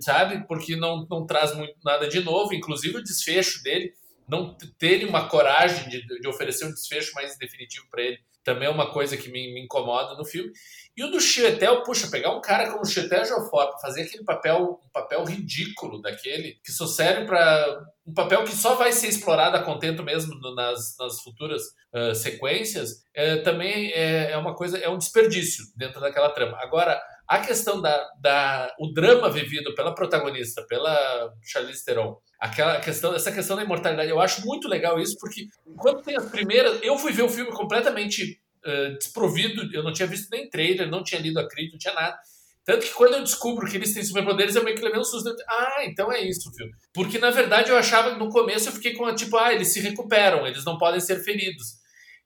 sabe? 0.00 0.44
Porque 0.48 0.74
não, 0.74 1.06
não 1.08 1.24
traz 1.24 1.54
muito 1.54 1.76
nada 1.84 2.08
de 2.08 2.20
novo, 2.20 2.52
inclusive 2.54 2.96
o 2.96 3.02
desfecho 3.02 3.62
dele, 3.62 3.92
não 4.28 4.56
ter 4.78 5.04
uma 5.06 5.28
coragem 5.28 5.88
de, 5.88 6.04
de 6.04 6.28
oferecer 6.28 6.64
um 6.64 6.72
desfecho 6.72 7.14
mais 7.14 7.38
definitivo 7.38 7.86
para 7.88 8.02
ele, 8.02 8.18
também 8.46 8.68
é 8.68 8.70
uma 8.70 8.92
coisa 8.92 9.16
que 9.16 9.28
me, 9.28 9.52
me, 9.52 9.64
incomoda 9.64 10.14
no 10.14 10.24
filme. 10.24 10.52
E 10.96 11.02
o 11.02 11.10
do 11.10 11.20
Chietel, 11.20 11.82
puxa, 11.82 12.06
pegar 12.06 12.30
um 12.30 12.40
cara 12.40 12.70
como 12.70 12.82
o 12.82 12.86
Chietel 12.86 13.24
Joffort, 13.24 13.80
fazer 13.82 14.02
aquele 14.02 14.22
papel, 14.22 14.80
um 14.86 14.90
papel 14.92 15.24
ridículo 15.24 16.00
daquele, 16.00 16.56
que 16.64 16.70
só 16.70 16.86
serve 16.86 17.26
para 17.26 17.84
um 18.06 18.14
papel 18.14 18.44
que 18.44 18.54
só 18.54 18.76
vai 18.76 18.92
ser 18.92 19.08
explorado 19.08 19.56
a 19.56 19.64
contento 19.64 20.04
mesmo 20.04 20.32
nas, 20.54 20.96
nas 20.96 21.20
futuras 21.22 21.60
uh, 21.92 22.14
sequências, 22.14 23.02
é, 23.12 23.38
também 23.38 23.90
é, 23.90 24.30
é, 24.30 24.36
uma 24.36 24.54
coisa, 24.54 24.78
é 24.78 24.88
um 24.88 24.96
desperdício 24.96 25.64
dentro 25.76 26.00
daquela 26.00 26.30
trama. 26.30 26.56
Agora, 26.60 27.02
a 27.26 27.40
questão 27.40 27.82
da, 27.82 28.08
da 28.20 28.72
o 28.78 28.92
drama 28.92 29.28
vivido 29.28 29.74
pela 29.74 29.92
protagonista, 29.92 30.64
pela 30.68 31.32
Charlize 31.42 31.84
Theron, 31.84 32.16
aquela 32.38 32.80
questão, 32.80 33.14
essa 33.14 33.32
questão 33.32 33.56
da 33.56 33.62
imortalidade, 33.62 34.10
eu 34.10 34.20
acho 34.20 34.44
muito 34.46 34.68
legal 34.68 34.98
isso, 35.00 35.16
porque 35.18 35.46
enquanto 35.66 36.02
tem 36.02 36.16
as 36.16 36.28
primeiras, 36.30 36.80
eu 36.82 36.98
fui 36.98 37.12
ver 37.12 37.22
o 37.22 37.28
filme 37.28 37.50
completamente 37.50 38.40
uh, 38.64 38.98
desprovido, 38.98 39.68
eu 39.74 39.82
não 39.82 39.92
tinha 39.92 40.06
visto 40.06 40.28
nem 40.30 40.48
trailer, 40.48 40.90
não 40.90 41.02
tinha 41.02 41.20
lido 41.20 41.38
a 41.38 41.48
crítica, 41.48 41.72
não 41.72 41.78
tinha 41.78 41.94
nada. 41.94 42.18
Tanto 42.64 42.84
que 42.84 42.92
quando 42.92 43.14
eu 43.14 43.22
descubro 43.22 43.70
que 43.70 43.76
eles 43.76 43.94
têm 43.94 44.02
superpoderes, 44.02 44.56
eu 44.56 44.64
meio 44.64 44.76
que 44.76 44.82
levei 44.82 44.98
um 44.98 45.04
susto. 45.04 45.32
Ah, 45.48 45.84
então 45.84 46.10
é 46.12 46.20
isso, 46.20 46.52
filho. 46.52 46.72
Porque 46.92 47.16
na 47.16 47.30
verdade 47.30 47.70
eu 47.70 47.76
achava 47.76 48.16
no 48.16 48.28
começo 48.28 48.68
eu 48.68 48.72
fiquei 48.72 48.92
com 48.92 49.04
a 49.04 49.14
tipo, 49.14 49.36
ah, 49.36 49.54
eles 49.54 49.72
se 49.72 49.78
recuperam, 49.78 50.44
eles 50.44 50.64
não 50.64 50.76
podem 50.76 51.00
ser 51.00 51.22
feridos. 51.22 51.75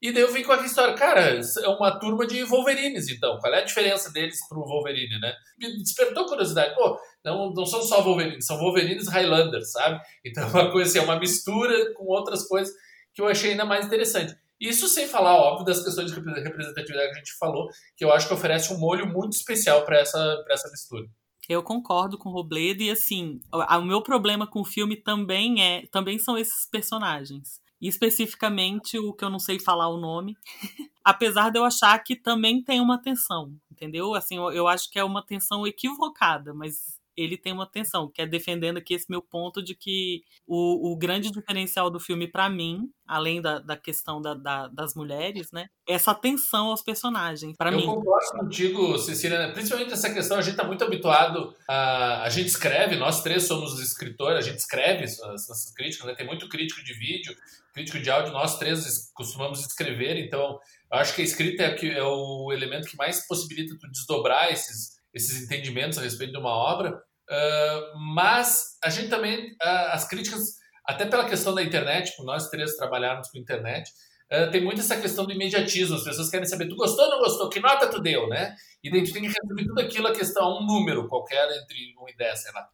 E 0.00 0.12
daí 0.12 0.22
eu 0.22 0.32
vim 0.32 0.42
com 0.42 0.52
aquela 0.52 0.66
história, 0.66 0.94
cara, 0.94 1.38
é 1.38 1.68
uma 1.68 1.98
turma 1.98 2.26
de 2.26 2.42
Wolverines, 2.44 3.08
então. 3.10 3.38
Qual 3.38 3.52
é 3.52 3.58
a 3.58 3.64
diferença 3.64 4.10
deles 4.10 4.38
pro 4.48 4.64
Wolverine, 4.64 5.20
né? 5.20 5.34
Me 5.58 5.76
despertou 5.76 6.24
curiosidade. 6.24 6.74
Pô, 6.74 6.98
não, 7.22 7.52
não 7.52 7.66
são 7.66 7.82
só 7.82 8.00
Wolverines, 8.00 8.46
são 8.46 8.58
Wolverines 8.58 9.08
Highlanders, 9.08 9.72
sabe? 9.72 10.00
Então 10.24 10.44
é 10.44 10.46
uma 10.46 10.72
coisa 10.72 10.88
assim, 10.88 10.98
é 11.00 11.02
uma 11.02 11.18
mistura 11.18 11.92
com 11.94 12.04
outras 12.06 12.48
coisas 12.48 12.74
que 13.12 13.20
eu 13.20 13.28
achei 13.28 13.50
ainda 13.50 13.66
mais 13.66 13.84
interessante. 13.84 14.34
Isso 14.58 14.88
sem 14.88 15.06
falar, 15.06 15.34
óbvio, 15.34 15.64
das 15.64 15.82
questões 15.82 16.12
de 16.12 16.18
representatividade 16.18 17.10
que 17.12 17.16
a 17.16 17.18
gente 17.18 17.38
falou, 17.38 17.68
que 17.96 18.04
eu 18.04 18.12
acho 18.12 18.28
que 18.28 18.34
oferece 18.34 18.72
um 18.72 18.78
molho 18.78 19.06
muito 19.06 19.32
especial 19.32 19.84
para 19.84 19.98
essa, 19.98 20.44
essa 20.50 20.70
mistura. 20.70 21.06
Eu 21.48 21.62
concordo 21.62 22.16
com 22.16 22.28
o 22.28 22.32
Robledo 22.32 22.82
e 22.82 22.90
assim, 22.90 23.40
o 23.52 23.82
meu 23.82 24.02
problema 24.02 24.46
com 24.46 24.60
o 24.60 24.64
filme 24.64 24.96
também 24.96 25.62
é, 25.62 25.86
também 25.86 26.18
são 26.18 26.38
esses 26.38 26.68
personagens. 26.70 27.60
Especificamente 27.80 28.98
o 28.98 29.12
que 29.12 29.24
eu 29.24 29.30
não 29.30 29.38
sei 29.38 29.58
falar 29.58 29.88
o 29.88 29.96
nome. 29.96 30.36
Apesar 31.04 31.50
de 31.50 31.58
eu 31.58 31.64
achar 31.64 31.98
que 32.00 32.14
também 32.14 32.62
tem 32.62 32.80
uma 32.80 33.00
tensão, 33.00 33.54
entendeu? 33.70 34.14
Assim, 34.14 34.36
eu, 34.36 34.50
eu 34.52 34.68
acho 34.68 34.90
que 34.90 34.98
é 34.98 35.04
uma 35.04 35.24
tensão 35.24 35.66
equivocada, 35.66 36.52
mas 36.52 36.99
ele 37.22 37.36
tem 37.36 37.52
uma 37.52 37.66
tensão, 37.66 38.10
que 38.10 38.22
é 38.22 38.26
defendendo 38.26 38.78
aqui 38.78 38.94
esse 38.94 39.06
meu 39.08 39.22
ponto 39.22 39.62
de 39.62 39.74
que 39.74 40.22
o, 40.46 40.92
o 40.92 40.96
grande 40.96 41.30
diferencial 41.30 41.90
do 41.90 42.00
filme 42.00 42.26
para 42.26 42.48
mim, 42.48 42.90
além 43.06 43.40
da, 43.40 43.58
da 43.58 43.76
questão 43.76 44.20
da, 44.20 44.34
da, 44.34 44.68
das 44.68 44.94
mulheres, 44.94 45.50
né, 45.52 45.66
é 45.88 45.94
essa 45.94 46.12
atenção 46.12 46.66
aos 46.66 46.82
personagens, 46.82 47.56
para 47.56 47.70
mim. 47.70 47.82
Eu 47.84 47.94
concordo 47.94 48.30
contigo, 48.38 48.98
Cecília, 48.98 49.38
né? 49.38 49.52
principalmente 49.52 49.92
essa 49.92 50.12
questão, 50.12 50.38
a 50.38 50.42
gente 50.42 50.56
tá 50.56 50.64
muito 50.64 50.84
habituado 50.84 51.54
a... 51.68 52.22
A 52.22 52.28
gente 52.28 52.48
escreve, 52.48 52.96
nós 52.96 53.22
três 53.22 53.44
somos 53.44 53.80
escritores, 53.80 54.46
a 54.46 54.48
gente 54.48 54.58
escreve 54.58 55.04
essas 55.04 55.72
críticas, 55.74 56.06
né? 56.06 56.14
tem 56.14 56.26
muito 56.26 56.48
crítico 56.48 56.82
de 56.84 56.92
vídeo, 56.94 57.34
crítico 57.72 57.98
de 57.98 58.10
áudio, 58.10 58.32
nós 58.32 58.58
três 58.58 59.10
costumamos 59.12 59.60
escrever, 59.60 60.16
então 60.18 60.58
eu 60.92 60.98
acho 60.98 61.14
que 61.14 61.22
a 61.22 61.24
escrita 61.24 61.62
é, 61.62 61.86
é 61.86 62.02
o 62.02 62.52
elemento 62.52 62.88
que 62.88 62.96
mais 62.96 63.26
possibilita 63.26 63.76
tu 63.78 63.88
desdobrar 63.90 64.50
esses 64.52 65.00
esses 65.12 65.42
entendimentos 65.42 65.98
a 65.98 66.02
respeito 66.02 66.32
de 66.32 66.38
uma 66.38 66.50
obra. 66.50 67.00
Uh, 67.30 67.96
mas 67.96 68.76
a 68.82 68.90
gente 68.90 69.08
também, 69.08 69.52
uh, 69.52 69.92
as 69.92 70.06
críticas, 70.08 70.56
até 70.84 71.06
pela 71.06 71.28
questão 71.28 71.54
da 71.54 71.62
internet, 71.62 72.16
por 72.16 72.24
nós 72.24 72.48
três 72.48 72.76
trabalharmos 72.76 73.28
com 73.28 73.38
internet, 73.38 73.92
uh, 74.32 74.50
tem 74.50 74.64
muito 74.64 74.80
essa 74.80 75.00
questão 75.00 75.24
do 75.24 75.32
imediatismo. 75.32 75.94
As 75.94 76.02
pessoas 76.02 76.28
querem 76.28 76.46
saber, 76.46 76.68
tu 76.68 76.74
gostou 76.74 77.04
ou 77.04 77.10
não 77.12 77.18
gostou? 77.20 77.48
Que 77.48 77.60
nota 77.60 77.88
tu 77.88 78.00
deu, 78.00 78.28
né? 78.28 78.56
E 78.82 78.90
daí 78.90 79.04
tu 79.04 79.12
tem 79.12 79.22
que 79.22 79.28
resumir 79.28 79.68
tudo 79.68 79.80
aquilo 79.80 80.08
a 80.08 80.12
questão 80.12 80.58
um 80.58 80.66
número 80.66 81.08
qualquer 81.08 81.44
entre 81.44 81.94
1 82.02 82.08
e 82.08 82.16
10, 82.16 82.42
sei 82.42 82.52
lá. 82.52 82.68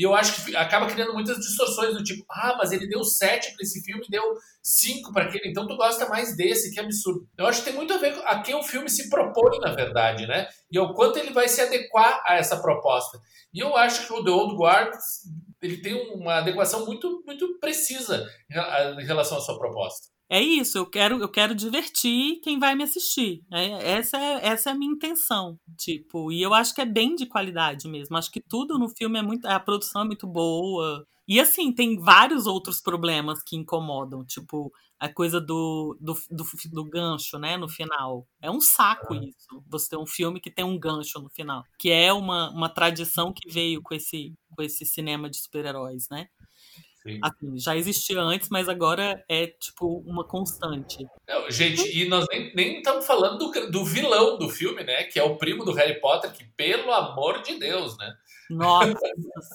E 0.00 0.02
eu 0.02 0.14
acho 0.14 0.46
que 0.46 0.56
acaba 0.56 0.86
criando 0.86 1.12
muitas 1.12 1.36
distorções 1.36 1.92
do 1.92 2.02
tipo, 2.02 2.24
ah, 2.30 2.56
mas 2.56 2.72
ele 2.72 2.88
deu 2.88 3.04
7 3.04 3.52
para 3.52 3.62
esse 3.62 3.84
filme, 3.84 4.02
deu 4.08 4.22
5 4.62 5.12
para 5.12 5.24
aquele, 5.24 5.50
então 5.50 5.66
tu 5.66 5.76
gosta 5.76 6.08
mais 6.08 6.34
desse, 6.34 6.72
que 6.72 6.80
absurdo. 6.80 7.28
Eu 7.36 7.44
acho 7.44 7.58
que 7.58 7.66
tem 7.66 7.74
muito 7.74 7.92
a 7.92 7.98
ver 7.98 8.16
com 8.16 8.26
a 8.26 8.40
quem 8.40 8.54
o 8.54 8.62
filme 8.62 8.88
se 8.88 9.10
propõe, 9.10 9.58
na 9.60 9.74
verdade, 9.74 10.26
né? 10.26 10.48
E 10.72 10.78
ao 10.78 10.94
quanto 10.94 11.18
ele 11.18 11.34
vai 11.34 11.48
se 11.48 11.60
adequar 11.60 12.22
a 12.26 12.36
essa 12.36 12.62
proposta. 12.62 13.20
E 13.52 13.60
eu 13.60 13.76
acho 13.76 14.06
que 14.06 14.12
o 14.14 14.24
The 14.24 14.30
Old 14.30 14.56
Guard 14.56 14.94
ele 15.62 15.78
tem 15.78 15.94
uma 16.14 16.38
adequação 16.38 16.86
muito, 16.86 17.22
muito 17.26 17.58
precisa 17.58 18.26
em 18.98 19.04
relação 19.04 19.38
à 19.38 19.40
sua 19.40 19.58
proposta 19.58 20.08
é 20.32 20.40
isso, 20.40 20.78
eu 20.78 20.86
quero, 20.86 21.20
eu 21.20 21.28
quero 21.28 21.56
divertir 21.56 22.40
quem 22.40 22.56
vai 22.56 22.76
me 22.76 22.84
assistir. 22.84 23.42
É, 23.52 23.94
essa, 23.94 24.16
é, 24.16 24.46
essa 24.46 24.70
é 24.70 24.72
a 24.72 24.76
minha 24.76 24.92
intenção. 24.92 25.58
Tipo, 25.76 26.30
e 26.30 26.40
eu 26.40 26.54
acho 26.54 26.72
que 26.72 26.80
é 26.80 26.86
bem 26.86 27.16
de 27.16 27.26
qualidade 27.26 27.88
mesmo. 27.88 28.16
Acho 28.16 28.30
que 28.30 28.40
tudo 28.40 28.78
no 28.78 28.88
filme 28.88 29.18
é 29.18 29.22
muito. 29.22 29.44
A 29.46 29.58
produção 29.58 30.02
é 30.02 30.04
muito 30.04 30.28
boa. 30.28 31.04
E 31.30 31.38
assim, 31.38 31.72
tem 31.72 31.96
vários 31.96 32.44
outros 32.44 32.80
problemas 32.80 33.40
que 33.40 33.54
incomodam. 33.54 34.24
Tipo, 34.24 34.72
a 34.98 35.08
coisa 35.08 35.40
do, 35.40 35.96
do, 36.00 36.12
do, 36.28 36.44
do 36.72 36.84
gancho, 36.84 37.38
né, 37.38 37.56
no 37.56 37.68
final. 37.68 38.26
É 38.42 38.50
um 38.50 38.60
saco 38.60 39.14
isso. 39.14 39.62
Você 39.68 39.90
ter 39.90 39.96
um 39.96 40.06
filme 40.06 40.40
que 40.40 40.50
tem 40.50 40.64
um 40.64 40.76
gancho 40.76 41.20
no 41.20 41.28
final. 41.30 41.64
Que 41.78 41.92
é 41.92 42.12
uma, 42.12 42.50
uma 42.50 42.68
tradição 42.68 43.32
que 43.32 43.48
veio 43.48 43.80
com 43.80 43.94
esse, 43.94 44.34
com 44.56 44.60
esse 44.60 44.84
cinema 44.84 45.30
de 45.30 45.36
super-heróis, 45.36 46.08
né? 46.10 46.26
Assim, 47.22 47.58
já 47.58 47.76
existia 47.76 48.20
antes, 48.20 48.48
mas 48.48 48.68
agora 48.68 49.24
é 49.28 49.46
tipo 49.46 50.02
uma 50.06 50.24
constante. 50.24 51.06
Não, 51.28 51.50
gente, 51.50 51.82
e 51.96 52.08
nós 52.08 52.26
nem, 52.30 52.54
nem 52.54 52.76
estamos 52.78 53.06
falando 53.06 53.38
do, 53.38 53.70
do 53.70 53.84
vilão 53.84 54.38
do 54.38 54.48
filme, 54.48 54.84
né? 54.84 55.04
Que 55.04 55.18
é 55.18 55.22
o 55.22 55.36
primo 55.36 55.64
do 55.64 55.72
Harry 55.72 56.00
Potter, 56.00 56.32
que, 56.32 56.44
pelo 56.44 56.92
amor 56.92 57.42
de 57.42 57.58
Deus, 57.58 57.96
né? 57.98 58.14
Nossa 58.50 58.98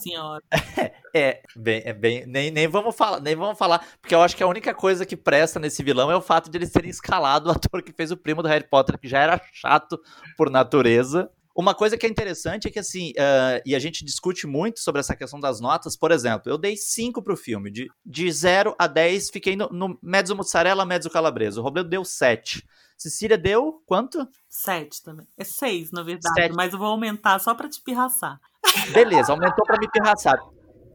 senhora. 0.01 0.43
É, 1.17 1.41
bem, 1.55 1.81
é 1.85 1.93
bem. 1.93 2.25
Nem, 2.25 2.51
nem 2.51 2.67
vamos 2.67 2.93
falar, 2.93 3.21
nem 3.21 3.37
vamos 3.37 3.57
falar, 3.57 3.87
porque 4.01 4.13
eu 4.13 4.21
acho 4.21 4.35
que 4.35 4.43
a 4.43 4.47
única 4.47 4.73
coisa 4.73 5.05
que 5.05 5.15
presta 5.15 5.57
nesse 5.57 5.81
vilão 5.81 6.11
é 6.11 6.15
o 6.17 6.21
fato 6.21 6.49
de 6.49 6.57
eles 6.57 6.73
terem 6.73 6.89
escalado 6.89 7.47
o 7.47 7.53
ator 7.53 7.81
que 7.81 7.93
fez 7.93 8.11
o 8.11 8.17
primo 8.17 8.43
do 8.43 8.49
Harry 8.49 8.67
Potter, 8.67 8.99
que 8.99 9.07
já 9.07 9.19
era 9.19 9.41
chato 9.53 9.97
por 10.35 10.49
natureza. 10.49 11.31
Uma 11.55 11.73
coisa 11.73 11.97
que 11.97 12.05
é 12.05 12.09
interessante 12.09 12.67
é 12.67 12.71
que, 12.71 12.79
assim, 12.79 13.11
uh, 13.11 13.61
e 13.65 13.73
a 13.73 13.79
gente 13.79 14.03
discute 14.03 14.45
muito 14.45 14.81
sobre 14.81 14.99
essa 14.99 15.15
questão 15.15 15.39
das 15.39 15.61
notas, 15.61 15.95
por 15.95 16.11
exemplo, 16.11 16.51
eu 16.51 16.57
dei 16.57 16.75
5 16.75 17.21
pro 17.23 17.37
filme, 17.37 17.71
de, 17.71 17.87
de 18.05 18.29
0 18.29 18.75
a 18.77 18.87
10, 18.87 19.29
fiquei 19.29 19.55
no, 19.55 19.69
no 19.69 19.97
mezzo 20.03 20.35
mussarela, 20.35 20.85
mezzo 20.85 21.09
calabresa. 21.09 21.61
O 21.61 21.63
Robledo 21.63 21.87
deu 21.87 22.03
7. 22.03 22.61
Cecília 22.97 23.37
deu 23.37 23.81
quanto? 23.85 24.27
7 24.49 25.01
também. 25.01 25.25
É 25.37 25.45
6, 25.45 25.91
na 25.91 26.03
verdade, 26.03 26.35
Sete. 26.35 26.55
mas 26.55 26.73
eu 26.73 26.79
vou 26.79 26.89
aumentar 26.89 27.39
só 27.39 27.55
pra 27.55 27.69
te 27.69 27.81
pirraçar. 27.81 28.37
Beleza, 28.91 29.31
aumentou 29.31 29.65
pra 29.65 29.77
me 29.79 29.89
pirraçar. 29.89 30.37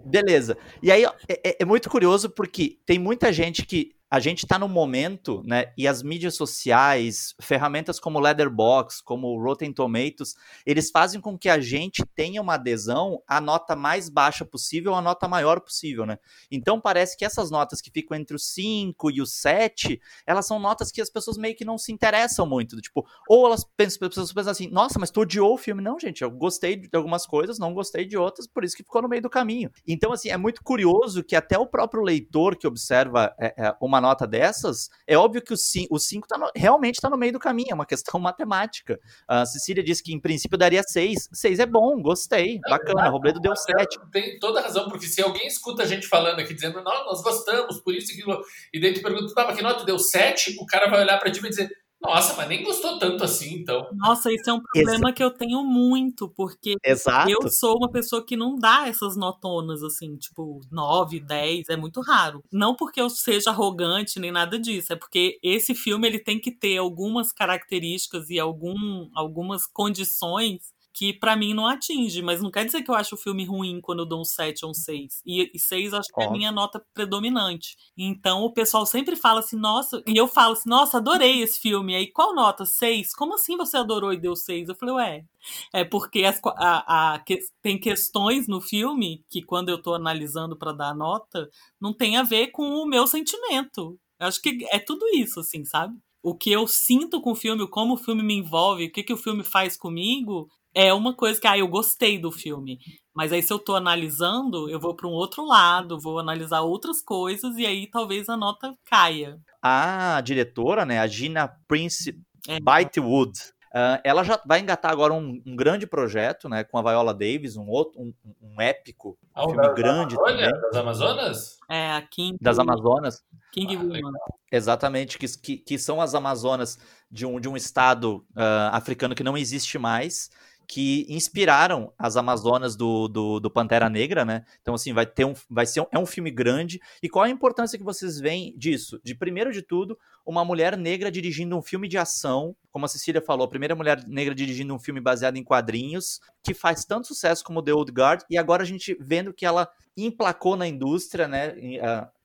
Beleza. 0.04 0.58
E 0.82 0.90
aí 0.90 1.04
é, 1.04 1.12
é, 1.28 1.56
é 1.60 1.64
muito 1.64 1.88
curioso 1.88 2.28
porque 2.28 2.78
tem 2.84 2.98
muita 2.98 3.32
gente 3.32 3.64
que 3.64 3.94
a 4.10 4.18
gente 4.18 4.44
está 4.44 4.58
no 4.58 4.68
momento, 4.68 5.40
né? 5.46 5.72
E 5.78 5.86
as 5.86 6.02
mídias 6.02 6.34
sociais, 6.34 7.32
ferramentas 7.40 8.00
como 8.00 8.18
Leatherbox, 8.18 9.00
como 9.00 9.40
Rotten 9.40 9.72
Tomatoes, 9.72 10.34
eles 10.66 10.90
fazem 10.90 11.20
com 11.20 11.38
que 11.38 11.48
a 11.48 11.60
gente 11.60 12.04
tenha 12.16 12.42
uma 12.42 12.54
adesão 12.54 13.22
à 13.26 13.40
nota 13.40 13.76
mais 13.76 14.08
baixa 14.08 14.44
possível, 14.44 14.96
à 14.96 15.00
nota 15.00 15.28
maior 15.28 15.60
possível, 15.60 16.04
né? 16.04 16.18
Então 16.50 16.80
parece 16.80 17.16
que 17.16 17.24
essas 17.24 17.52
notas 17.52 17.80
que 17.80 17.90
ficam 17.90 18.16
entre 18.16 18.34
o 18.34 18.38
5 18.38 19.12
e 19.12 19.22
o 19.22 19.26
7, 19.26 20.00
elas 20.26 20.44
são 20.44 20.58
notas 20.58 20.90
que 20.90 21.00
as 21.00 21.08
pessoas 21.08 21.38
meio 21.38 21.54
que 21.54 21.64
não 21.64 21.78
se 21.78 21.92
interessam 21.92 22.44
muito. 22.44 22.80
Tipo, 22.80 23.06
ou 23.28 23.46
elas 23.46 23.64
pensam, 23.76 23.94
as 24.02 24.08
pessoas 24.08 24.32
pensam 24.32 24.50
assim, 24.50 24.68
nossa, 24.68 24.98
mas 24.98 25.12
tu 25.12 25.20
odiou 25.20 25.54
o 25.54 25.58
filme. 25.58 25.80
Não, 25.80 26.00
gente, 26.00 26.22
eu 26.22 26.30
gostei 26.32 26.74
de 26.74 26.88
algumas 26.94 27.26
coisas, 27.26 27.60
não 27.60 27.72
gostei 27.72 28.04
de 28.04 28.16
outras, 28.16 28.48
por 28.48 28.64
isso 28.64 28.76
que 28.76 28.82
ficou 28.82 29.02
no 29.02 29.08
meio 29.08 29.22
do 29.22 29.30
caminho. 29.30 29.70
Então, 29.86 30.12
assim, 30.12 30.30
é 30.30 30.36
muito 30.36 30.64
curioso 30.64 31.22
que 31.22 31.36
até 31.36 31.56
o 31.56 31.66
próprio 31.66 32.02
leitor 32.02 32.56
que 32.56 32.66
observa 32.66 33.32
é, 33.38 33.54
é, 33.56 33.76
uma 33.80 33.99
nota 34.00 34.26
dessas, 34.26 34.88
é 35.06 35.16
óbvio 35.16 35.42
que 35.42 35.52
o 35.52 35.56
5 35.56 36.26
tá 36.26 36.50
realmente 36.54 36.96
está 36.96 37.10
no 37.10 37.16
meio 37.16 37.32
do 37.32 37.38
caminho, 37.38 37.70
é 37.70 37.74
uma 37.74 37.86
questão 37.86 38.20
matemática. 38.20 38.98
A 39.26 39.44
Cecília 39.46 39.82
disse 39.82 40.02
que 40.02 40.12
em 40.12 40.20
princípio 40.20 40.58
daria 40.58 40.82
6. 40.82 41.28
6 41.32 41.58
é 41.58 41.66
bom, 41.66 42.00
gostei, 42.00 42.60
é 42.64 42.70
bacana. 42.70 43.06
É, 43.06 43.08
Robledo 43.08 43.40
deu 43.40 43.54
7. 43.54 43.98
Tem 44.12 44.38
toda 44.38 44.60
razão, 44.60 44.88
porque 44.88 45.06
se 45.06 45.22
alguém 45.22 45.46
escuta 45.46 45.82
a 45.82 45.86
gente 45.86 46.06
falando 46.06 46.40
aqui, 46.40 46.54
dizendo, 46.54 46.82
não, 46.82 47.04
nós 47.04 47.22
gostamos, 47.22 47.80
por 47.80 47.94
isso, 47.94 48.12
aquilo, 48.12 48.40
e 48.72 48.80
daí 48.80 48.92
tu 48.94 49.02
pergunta, 49.02 49.34
tá, 49.34 49.44
mas 49.46 49.56
que 49.56 49.62
nota 49.62 49.84
deu 49.84 49.98
7? 49.98 50.56
O 50.60 50.66
cara 50.66 50.88
vai 50.88 51.02
olhar 51.02 51.18
para 51.18 51.30
ti 51.30 51.38
e 51.38 51.42
vai 51.42 51.50
dizer, 51.50 51.70
Nossa, 52.02 52.34
mas 52.34 52.48
nem 52.48 52.62
gostou 52.62 52.98
tanto 52.98 53.22
assim, 53.22 53.56
então. 53.56 53.86
Nossa, 53.92 54.32
isso 54.32 54.48
é 54.48 54.52
um 54.54 54.62
problema 54.62 55.10
Exa 55.10 55.12
que 55.12 55.22
eu 55.22 55.30
tenho 55.30 55.62
muito, 55.62 56.28
porque 56.30 56.76
Exato. 56.84 57.30
eu 57.30 57.48
sou 57.50 57.76
uma 57.76 57.90
pessoa 57.90 58.24
que 58.24 58.36
não 58.36 58.56
dá 58.56 58.88
essas 58.88 59.16
notonas, 59.16 59.82
assim, 59.82 60.16
tipo, 60.16 60.60
9, 60.70 61.20
10, 61.20 61.68
é 61.68 61.76
muito 61.76 62.00
raro. 62.00 62.42
Não 62.50 62.74
porque 62.74 63.00
eu 63.00 63.10
seja 63.10 63.50
arrogante 63.50 64.18
nem 64.18 64.32
nada 64.32 64.58
disso, 64.58 64.92
é 64.94 64.96
porque 64.96 65.38
esse 65.42 65.74
filme 65.74 66.08
ele 66.08 66.18
tem 66.18 66.40
que 66.40 66.50
ter 66.50 66.78
algumas 66.78 67.32
características 67.32 68.30
e 68.30 68.38
algum, 68.38 69.08
algumas 69.14 69.66
condições 69.66 70.72
que 71.00 71.14
para 71.14 71.34
mim 71.34 71.54
não 71.54 71.66
atinge, 71.66 72.20
mas 72.20 72.42
não 72.42 72.50
quer 72.50 72.62
dizer 72.66 72.82
que 72.82 72.90
eu 72.90 72.94
acho 72.94 73.14
o 73.14 73.18
filme 73.18 73.42
ruim 73.42 73.80
quando 73.80 74.00
eu 74.00 74.06
dou 74.06 74.20
um 74.20 74.24
7 74.24 74.66
ou 74.66 74.72
um 74.72 74.74
6. 74.74 75.22
E, 75.24 75.50
e 75.54 75.58
6 75.58 75.94
acho 75.94 76.10
que 76.12 76.20
é 76.20 76.26
a 76.26 76.30
minha 76.30 76.52
nota 76.52 76.84
predominante. 76.92 77.74
Então 77.96 78.42
o 78.42 78.52
pessoal 78.52 78.84
sempre 78.84 79.16
fala 79.16 79.40
assim, 79.40 79.56
nossa, 79.56 80.02
e 80.06 80.14
eu 80.14 80.28
falo 80.28 80.52
assim, 80.52 80.68
nossa, 80.68 80.98
adorei 80.98 81.40
esse 81.40 81.58
filme. 81.58 81.94
Aí 81.94 82.12
qual 82.12 82.34
nota? 82.34 82.66
6? 82.66 83.14
Como 83.14 83.34
assim 83.34 83.56
você 83.56 83.78
adorou 83.78 84.12
e 84.12 84.20
deu 84.20 84.36
6? 84.36 84.68
Eu 84.68 84.74
falei, 84.74 84.94
ué, 84.96 85.24
é 85.72 85.84
porque 85.84 86.22
as, 86.22 86.38
a, 86.58 87.14
a, 87.14 87.18
que, 87.20 87.38
tem 87.62 87.80
questões 87.80 88.46
no 88.46 88.60
filme 88.60 89.24
que 89.30 89.40
quando 89.40 89.70
eu 89.70 89.80
tô 89.80 89.94
analisando 89.94 90.54
para 90.54 90.74
dar 90.74 90.94
nota, 90.94 91.48
não 91.80 91.94
tem 91.94 92.18
a 92.18 92.22
ver 92.22 92.48
com 92.48 92.74
o 92.74 92.86
meu 92.86 93.06
sentimento. 93.06 93.98
Eu 94.20 94.26
acho 94.26 94.42
que 94.42 94.66
é 94.70 94.78
tudo 94.78 95.06
isso, 95.14 95.40
assim, 95.40 95.64
sabe? 95.64 95.96
o 96.22 96.34
que 96.34 96.52
eu 96.52 96.66
sinto 96.66 97.20
com 97.20 97.32
o 97.32 97.36
filme, 97.36 97.66
como 97.66 97.94
o 97.94 97.98
filme 97.98 98.22
me 98.22 98.34
envolve, 98.34 98.84
o 98.84 98.92
que, 98.92 99.02
que 99.02 99.12
o 99.12 99.16
filme 99.16 99.42
faz 99.42 99.76
comigo, 99.76 100.48
é 100.74 100.92
uma 100.92 101.14
coisa 101.14 101.40
que, 101.40 101.46
ah, 101.46 101.58
eu 101.58 101.68
gostei 101.68 102.18
do 102.18 102.30
filme. 102.30 102.78
Mas 103.14 103.32
aí, 103.32 103.42
se 103.42 103.52
eu 103.52 103.58
tô 103.58 103.74
analisando, 103.74 104.70
eu 104.70 104.78
vou 104.78 104.94
para 104.94 105.08
um 105.08 105.12
outro 105.12 105.44
lado, 105.44 105.98
vou 105.98 106.18
analisar 106.18 106.60
outras 106.60 107.02
coisas 107.02 107.56
e 107.56 107.66
aí 107.66 107.86
talvez 107.86 108.28
a 108.28 108.36
nota 108.36 108.74
caia. 108.84 109.38
A 109.60 110.20
diretora, 110.22 110.84
né, 110.84 111.00
a 111.00 111.06
Gina 111.06 111.48
Prince 111.66 112.16
é. 112.48 112.58
Bytewood, 112.60 113.32
uh, 113.74 114.00
ela 114.04 114.22
já 114.22 114.40
vai 114.46 114.60
engatar 114.60 114.90
agora 114.90 115.12
um, 115.12 115.42
um, 115.44 115.56
grande 115.56 115.86
projeto, 115.86 116.48
né, 116.48 116.64
com 116.64 116.78
a 116.78 116.82
Viola 116.82 117.12
Davis, 117.12 117.56
um 117.56 117.68
outro, 117.68 118.00
um, 118.00 118.14
um 118.40 118.60
épico, 118.60 119.18
um 119.36 119.42
filme 119.42 119.56
da, 119.56 119.72
grande 119.72 120.16
da 120.16 120.22
também. 120.22 120.50
Das 120.50 120.76
Amazonas? 120.76 121.58
É, 121.68 121.90
a 121.92 122.02
King. 122.02 122.38
Das 122.40 122.58
Amazonas. 122.58 123.22
King 123.52 123.76
ah, 123.76 123.80
Woman. 123.80 124.18
Exatamente, 124.50 125.18
que, 125.18 125.26
que, 125.26 125.56
que, 125.58 125.78
são 125.78 126.00
as 126.00 126.14
Amazonas 126.14 126.78
de 127.10 127.26
um, 127.26 127.40
de 127.40 127.48
um 127.48 127.56
estado 127.56 128.24
uh, 128.36 128.70
africano 128.72 129.14
que 129.14 129.24
não 129.24 129.36
existe 129.36 129.76
mais 129.78 130.30
que 130.70 131.04
inspiraram 131.08 131.92
as 131.98 132.16
Amazonas 132.16 132.76
do, 132.76 133.08
do, 133.08 133.40
do, 133.40 133.50
Pantera 133.50 133.90
Negra, 133.90 134.24
né? 134.24 134.44
Então, 134.62 134.72
assim, 134.72 134.92
vai 134.92 135.04
ter 135.04 135.24
um. 135.24 135.34
Vai 135.50 135.66
ser 135.66 135.80
um, 135.80 135.86
é 135.90 135.98
um 135.98 136.06
filme 136.06 136.30
grande. 136.30 136.80
E 137.02 137.08
qual 137.08 137.24
a 137.24 137.28
importância 137.28 137.76
que 137.76 137.82
vocês 137.82 138.20
veem 138.20 138.54
disso? 138.56 139.00
De 139.02 139.12
primeiro 139.12 139.52
de 139.52 139.62
tudo, 139.62 139.98
uma 140.30 140.44
mulher 140.44 140.76
negra 140.76 141.10
dirigindo 141.10 141.56
um 141.56 141.62
filme 141.62 141.88
de 141.88 141.98
ação, 141.98 142.54
como 142.70 142.84
a 142.84 142.88
Cecília 142.88 143.20
falou, 143.20 143.44
a 143.44 143.48
primeira 143.48 143.74
mulher 143.74 144.06
negra 144.06 144.34
dirigindo 144.34 144.74
um 144.74 144.78
filme 144.78 145.00
baseado 145.00 145.36
em 145.36 145.44
quadrinhos, 145.44 146.20
que 146.42 146.54
faz 146.54 146.84
tanto 146.84 147.08
sucesso 147.08 147.44
como 147.44 147.62
The 147.62 147.74
Old 147.74 147.92
Guard, 147.92 148.22
e 148.30 148.38
agora 148.38 148.62
a 148.62 148.66
gente 148.66 148.96
vendo 149.00 149.34
que 149.34 149.44
ela 149.44 149.68
emplacou 149.96 150.56
na 150.56 150.66
indústria, 150.66 151.26
né? 151.26 151.54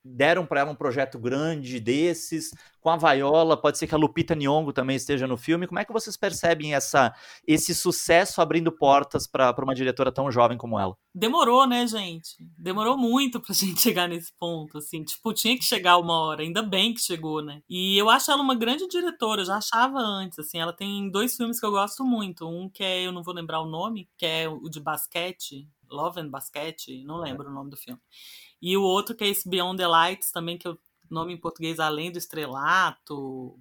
deram 0.04 0.46
para 0.46 0.60
ela 0.60 0.70
um 0.70 0.76
projeto 0.76 1.18
grande 1.18 1.80
desses, 1.80 2.50
com 2.80 2.90
a 2.90 2.96
Viola, 2.96 3.60
pode 3.60 3.76
ser 3.76 3.86
que 3.88 3.94
a 3.94 3.98
Lupita 3.98 4.34
Nyong'o 4.34 4.72
também 4.72 4.96
esteja 4.96 5.26
no 5.26 5.36
filme. 5.36 5.66
Como 5.66 5.80
é 5.80 5.84
que 5.84 5.92
vocês 5.92 6.16
percebem 6.16 6.74
essa, 6.74 7.12
esse 7.46 7.74
sucesso 7.74 8.40
abrindo 8.40 8.70
portas 8.70 9.26
para 9.26 9.54
uma 9.62 9.74
diretora 9.74 10.12
tão 10.12 10.30
jovem 10.30 10.56
como 10.56 10.78
ela? 10.78 10.96
Demorou, 11.18 11.66
né, 11.66 11.86
gente? 11.86 12.36
Demorou 12.58 12.94
muito 12.94 13.40
pra 13.40 13.54
gente 13.56 13.80
chegar 13.80 14.06
nesse 14.06 14.30
ponto, 14.38 14.76
assim. 14.76 15.02
Tipo, 15.02 15.32
tinha 15.32 15.56
que 15.56 15.64
chegar 15.64 15.96
uma 15.96 16.12
hora, 16.12 16.42
ainda 16.42 16.62
bem 16.62 16.92
que 16.92 17.00
chegou, 17.00 17.42
né? 17.42 17.62
E 17.70 17.96
eu 17.96 18.10
acho 18.10 18.30
ela 18.30 18.42
uma 18.42 18.54
grande 18.54 18.86
diretora, 18.86 19.40
eu 19.40 19.46
já 19.46 19.56
achava 19.56 19.98
antes, 19.98 20.38
assim. 20.38 20.58
Ela 20.58 20.74
tem 20.74 21.10
dois 21.10 21.34
filmes 21.34 21.58
que 21.58 21.64
eu 21.64 21.70
gosto 21.70 22.04
muito. 22.04 22.46
Um 22.46 22.68
que 22.68 22.84
é, 22.84 23.06
eu 23.06 23.12
não 23.12 23.22
vou 23.22 23.32
lembrar 23.32 23.62
o 23.62 23.66
nome, 23.66 24.10
que 24.18 24.26
é 24.26 24.46
o 24.46 24.68
de 24.68 24.78
basquete, 24.78 25.66
Love 25.90 26.20
and 26.20 26.28
Basket, 26.28 26.86
não 27.06 27.16
lembro 27.16 27.48
o 27.48 27.52
nome 27.52 27.70
do 27.70 27.78
filme. 27.78 28.00
E 28.60 28.76
o 28.76 28.82
outro 28.82 29.14
que 29.16 29.24
é 29.24 29.28
esse 29.28 29.48
Beyond 29.48 29.78
the 29.78 29.86
Lights 29.86 30.30
também, 30.30 30.58
que 30.58 30.68
é 30.68 30.70
o 30.70 30.78
nome 31.10 31.32
em 31.32 31.40
português 31.40 31.80
Além 31.80 32.12
do 32.12 32.18
Estrelato, 32.18 33.58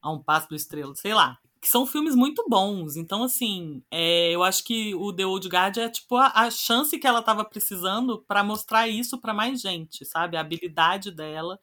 A 0.00 0.10
um 0.10 0.22
Passo 0.22 0.48
do 0.48 0.54
Estrela, 0.54 0.94
sei 0.94 1.12
lá. 1.12 1.38
Que 1.64 1.70
são 1.70 1.86
filmes 1.86 2.14
muito 2.14 2.44
bons. 2.46 2.94
Então, 2.94 3.22
assim, 3.22 3.82
é, 3.90 4.30
eu 4.34 4.42
acho 4.42 4.62
que 4.62 4.94
o 4.94 5.10
The 5.14 5.24
Old 5.24 5.48
Guard 5.48 5.78
é 5.78 5.88
tipo 5.88 6.14
a, 6.14 6.26
a 6.34 6.50
chance 6.50 6.98
que 6.98 7.06
ela 7.06 7.20
estava 7.20 7.42
precisando 7.42 8.22
para 8.28 8.44
mostrar 8.44 8.86
isso 8.86 9.18
para 9.18 9.32
mais 9.32 9.62
gente, 9.62 10.04
sabe? 10.04 10.36
A 10.36 10.42
habilidade 10.42 11.10
dela. 11.10 11.58